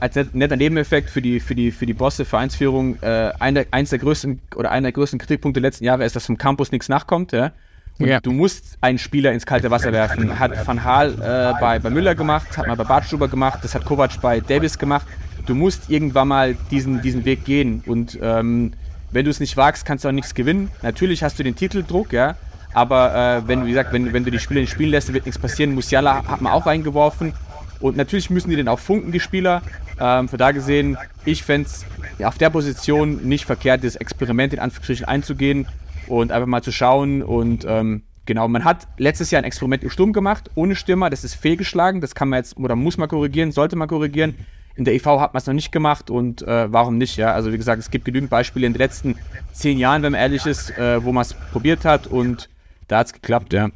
als 0.00 0.14
netter 0.32 0.56
Nebeneffekt 0.56 1.10
für 1.10 1.22
die, 1.22 1.40
für 1.40 1.54
die, 1.54 1.70
für 1.70 1.86
die 1.86 1.94
Bosse 1.94 2.24
Vereinsführung, 2.24 3.00
äh, 3.02 3.32
einer, 3.38 3.64
eins 3.70 3.90
der 3.90 3.98
größten 3.98 4.42
oder 4.56 4.70
einer 4.70 4.86
der 4.86 4.92
größten 4.92 5.18
Kritikpunkte 5.18 5.60
der 5.60 5.68
letzten 5.68 5.84
Jahre 5.84 6.04
ist, 6.04 6.16
dass 6.16 6.26
vom 6.26 6.38
Campus 6.38 6.70
nichts 6.70 6.88
nachkommt. 6.88 7.32
Ja? 7.32 7.52
Ja. 7.98 8.20
Du 8.20 8.32
musst 8.32 8.78
einen 8.80 8.98
Spieler 8.98 9.32
ins 9.32 9.44
kalte 9.44 9.70
Wasser 9.70 9.92
werfen. 9.92 10.38
Hat 10.38 10.66
Van 10.66 10.84
Haal 10.84 11.14
äh, 11.14 11.60
bei, 11.60 11.78
bei 11.78 11.90
Müller 11.90 12.14
gemacht, 12.14 12.56
hat 12.56 12.66
mal 12.66 12.76
bei 12.76 12.84
Bartstuber 12.84 13.28
gemacht, 13.28 13.60
das 13.62 13.74
hat 13.74 13.84
Kovac 13.84 14.20
bei 14.20 14.40
Davis 14.40 14.78
gemacht. 14.78 15.06
Du 15.46 15.54
musst 15.54 15.90
irgendwann 15.90 16.28
mal 16.28 16.56
diesen, 16.70 17.02
diesen 17.02 17.24
Weg 17.24 17.44
gehen. 17.44 17.82
Und 17.86 18.18
ähm, 18.22 18.72
wenn 19.10 19.24
du 19.24 19.30
es 19.30 19.40
nicht 19.40 19.56
wagst, 19.56 19.84
kannst 19.84 20.04
du 20.04 20.08
auch 20.08 20.12
nichts 20.12 20.34
gewinnen. 20.34 20.70
Natürlich 20.82 21.22
hast 21.22 21.38
du 21.38 21.42
den 21.42 21.56
Titeldruck, 21.56 22.12
ja. 22.12 22.36
Aber 22.74 23.14
äh, 23.14 23.48
wenn, 23.48 23.64
wie 23.64 23.70
gesagt, 23.70 23.92
wenn, 23.92 24.12
wenn 24.12 24.24
du 24.24 24.30
die 24.30 24.38
Spieler 24.38 24.60
nicht 24.60 24.70
spielen 24.70 24.90
lässt, 24.90 25.12
wird 25.12 25.26
nichts 25.26 25.40
passieren. 25.40 25.74
Musiala 25.74 26.24
hat 26.26 26.40
man 26.40 26.52
auch 26.52 26.66
reingeworfen. 26.66 27.32
Und 27.80 27.96
natürlich 27.96 28.30
müssen 28.30 28.50
die 28.50 28.56
dann 28.56 28.68
auch 28.68 28.78
funken, 28.78 29.10
die 29.10 29.20
Spieler. 29.20 29.62
Ähm, 29.98 30.28
von 30.28 30.38
da 30.38 30.52
gesehen, 30.52 30.96
ich 31.24 31.42
fände 31.42 31.68
es 31.68 31.84
ja, 32.18 32.28
auf 32.28 32.38
der 32.38 32.50
Position 32.50 33.22
nicht 33.24 33.46
verkehrt, 33.46 33.82
das 33.82 33.96
Experiment 33.96 34.52
in 34.52 34.58
Anführungsstrichen 34.58 35.06
einzugehen 35.06 35.66
und 36.08 36.32
einfach 36.32 36.46
mal 36.46 36.62
zu 36.62 36.72
schauen. 36.72 37.22
Und 37.22 37.64
ähm, 37.68 38.02
genau, 38.26 38.48
man 38.48 38.64
hat 38.64 38.88
letztes 38.98 39.30
Jahr 39.30 39.42
ein 39.42 39.44
Experiment 39.44 39.82
im 39.82 39.90
Sturm 39.90 40.12
gemacht, 40.12 40.50
ohne 40.54 40.74
Stürmer. 40.74 41.10
Das 41.10 41.24
ist 41.24 41.34
fehlgeschlagen. 41.34 42.00
Das 42.00 42.14
kann 42.14 42.28
man 42.28 42.38
jetzt 42.38 42.56
oder 42.56 42.76
muss 42.76 42.98
man 42.98 43.08
korrigieren, 43.08 43.52
sollte 43.52 43.76
man 43.76 43.88
korrigieren. 43.88 44.34
In 44.76 44.84
der 44.84 44.94
EV 44.94 45.06
hat 45.20 45.34
man 45.34 45.40
es 45.40 45.46
noch 45.46 45.54
nicht 45.54 45.72
gemacht 45.72 46.08
und 46.08 46.42
äh, 46.42 46.72
warum 46.72 46.98
nicht? 46.98 47.16
Ja, 47.16 47.32
also 47.32 47.52
wie 47.52 47.56
gesagt, 47.56 47.80
es 47.80 47.90
gibt 47.90 48.04
genügend 48.04 48.30
Beispiele 48.30 48.64
in 48.64 48.74
den 48.74 48.78
letzten 48.78 49.16
zehn 49.52 49.76
Jahren, 49.76 50.04
wenn 50.04 50.12
man 50.12 50.20
ehrlich 50.20 50.46
ist, 50.46 50.70
äh, 50.78 51.02
wo 51.02 51.10
man 51.10 51.22
es 51.22 51.34
probiert 51.34 51.84
hat 51.84 52.06
und 52.06 52.48
da 52.86 52.98
hat 52.98 53.08
es 53.08 53.12
geklappt, 53.12 53.52
ja. 53.52 53.70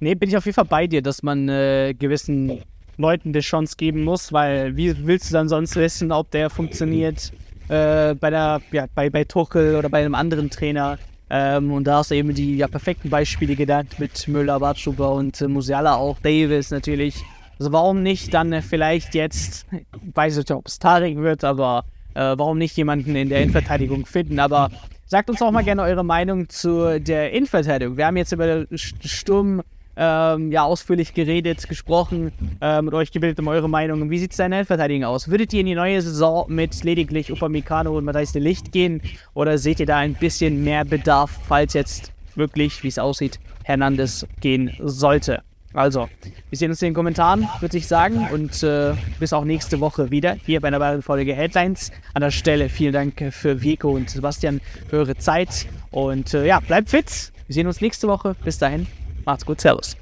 Nee, 0.00 0.14
bin 0.14 0.28
ich 0.28 0.36
auf 0.36 0.44
jeden 0.44 0.54
Fall 0.54 0.66
bei 0.66 0.86
dir, 0.86 1.00
dass 1.00 1.22
man 1.22 1.48
äh, 1.48 1.94
gewissen 1.98 2.62
Leuten 2.98 3.32
die 3.32 3.40
Chance 3.40 3.74
geben 3.76 4.04
muss, 4.04 4.32
weil 4.32 4.76
wie 4.76 5.06
willst 5.06 5.30
du 5.30 5.32
dann 5.32 5.48
sonst 5.48 5.76
wissen, 5.76 6.12
ob 6.12 6.30
der 6.30 6.50
funktioniert 6.50 7.32
äh, 7.68 8.14
bei 8.14 8.30
der, 8.30 8.60
ja, 8.70 8.86
bei, 8.94 9.08
bei 9.08 9.24
Tuchel 9.24 9.76
oder 9.76 9.88
bei 9.88 10.00
einem 10.00 10.14
anderen 10.14 10.50
Trainer? 10.50 10.98
Ähm, 11.30 11.72
und 11.72 11.84
da 11.84 11.98
hast 11.98 12.10
du 12.10 12.14
eben 12.14 12.34
die 12.34 12.56
ja, 12.56 12.68
perfekten 12.68 13.10
Beispiele 13.10 13.54
genannt 13.54 13.98
mit 13.98 14.28
Müller, 14.28 14.60
Bartschuber 14.60 15.12
und 15.12 15.40
äh, 15.40 15.48
Musiala 15.48 15.96
auch, 15.96 16.18
Davis 16.20 16.70
natürlich. 16.70 17.22
Also 17.58 17.72
warum 17.72 18.02
nicht 18.02 18.32
dann 18.32 18.52
äh, 18.52 18.62
vielleicht 18.62 19.14
jetzt, 19.14 19.66
ich 19.72 19.86
weiß 20.14 20.36
nicht, 20.38 20.50
ob 20.50 20.66
es 20.66 20.78
Tarek 20.78 21.16
wird, 21.18 21.44
aber 21.44 21.84
äh, 22.14 22.34
warum 22.36 22.58
nicht 22.58 22.76
jemanden 22.76 23.14
in 23.14 23.28
der 23.28 23.42
Innenverteidigung 23.42 24.06
finden? 24.06 24.38
Aber 24.38 24.70
sagt 25.06 25.28
uns 25.28 25.42
auch 25.42 25.50
mal 25.50 25.64
gerne 25.64 25.82
eure 25.82 26.04
Meinung 26.04 26.48
zu 26.48 27.00
der 27.00 27.32
Innenverteidigung. 27.32 27.96
Wir 27.96 28.06
haben 28.06 28.16
jetzt 28.16 28.32
über 28.32 28.64
Sturm 28.74 29.62
ähm, 29.98 30.52
ja, 30.52 30.62
ausführlich 30.62 31.12
geredet, 31.12 31.68
gesprochen, 31.68 32.32
äh, 32.60 32.80
mit 32.80 32.94
euch 32.94 33.10
gebildet 33.10 33.40
um 33.40 33.48
eure 33.48 33.68
Meinung. 33.68 34.08
Wie 34.10 34.18
sieht 34.18 34.30
es 34.30 34.36
da 34.36 34.44
in 34.44 34.52
der 34.52 34.64
Verteidigung 34.64 35.04
aus? 35.04 35.28
Würdet 35.28 35.52
ihr 35.52 35.60
in 35.60 35.66
die 35.66 35.74
neue 35.74 36.00
Saison 36.00 36.46
mit 36.48 36.84
lediglich 36.84 37.32
Upamecano 37.32 37.96
und 37.98 38.04
Matthijs 38.04 38.32
de 38.32 38.40
Licht 38.40 38.70
gehen 38.70 39.02
oder 39.34 39.58
seht 39.58 39.80
ihr 39.80 39.86
da 39.86 39.98
ein 39.98 40.14
bisschen 40.14 40.62
mehr 40.62 40.84
Bedarf, 40.84 41.38
falls 41.48 41.74
jetzt 41.74 42.12
wirklich, 42.36 42.82
wie 42.84 42.88
es 42.88 42.98
aussieht, 42.98 43.40
Hernandez 43.64 44.24
gehen 44.40 44.72
sollte? 44.78 45.42
Also, 45.74 46.08
wir 46.48 46.58
sehen 46.58 46.70
uns 46.70 46.80
in 46.80 46.88
den 46.88 46.94
Kommentaren, 46.94 47.46
würde 47.60 47.76
ich 47.76 47.86
sagen. 47.86 48.26
Und 48.32 48.62
äh, 48.62 48.94
bis 49.20 49.32
auch 49.32 49.44
nächste 49.44 49.80
Woche 49.80 50.10
wieder 50.10 50.34
hier 50.46 50.60
bei 50.60 50.68
einer 50.68 50.80
weiteren 50.80 51.02
Folge 51.02 51.34
Headlines. 51.34 51.92
An 52.14 52.22
der 52.22 52.30
Stelle 52.30 52.68
vielen 52.68 52.92
Dank 52.92 53.32
für 53.32 53.62
Vico 53.62 53.90
und 53.90 54.08
Sebastian 54.08 54.60
für 54.88 54.98
eure 54.98 55.16
Zeit. 55.16 55.66
Und 55.90 56.32
äh, 56.32 56.46
ja, 56.46 56.60
bleibt 56.60 56.88
fit. 56.88 57.32
Wir 57.46 57.54
sehen 57.54 57.66
uns 57.66 57.80
nächste 57.80 58.08
Woche. 58.08 58.34
Bis 58.44 58.58
dahin. 58.58 58.86
Moscow 59.28 59.52
tell 59.52 59.76
us. 59.76 59.94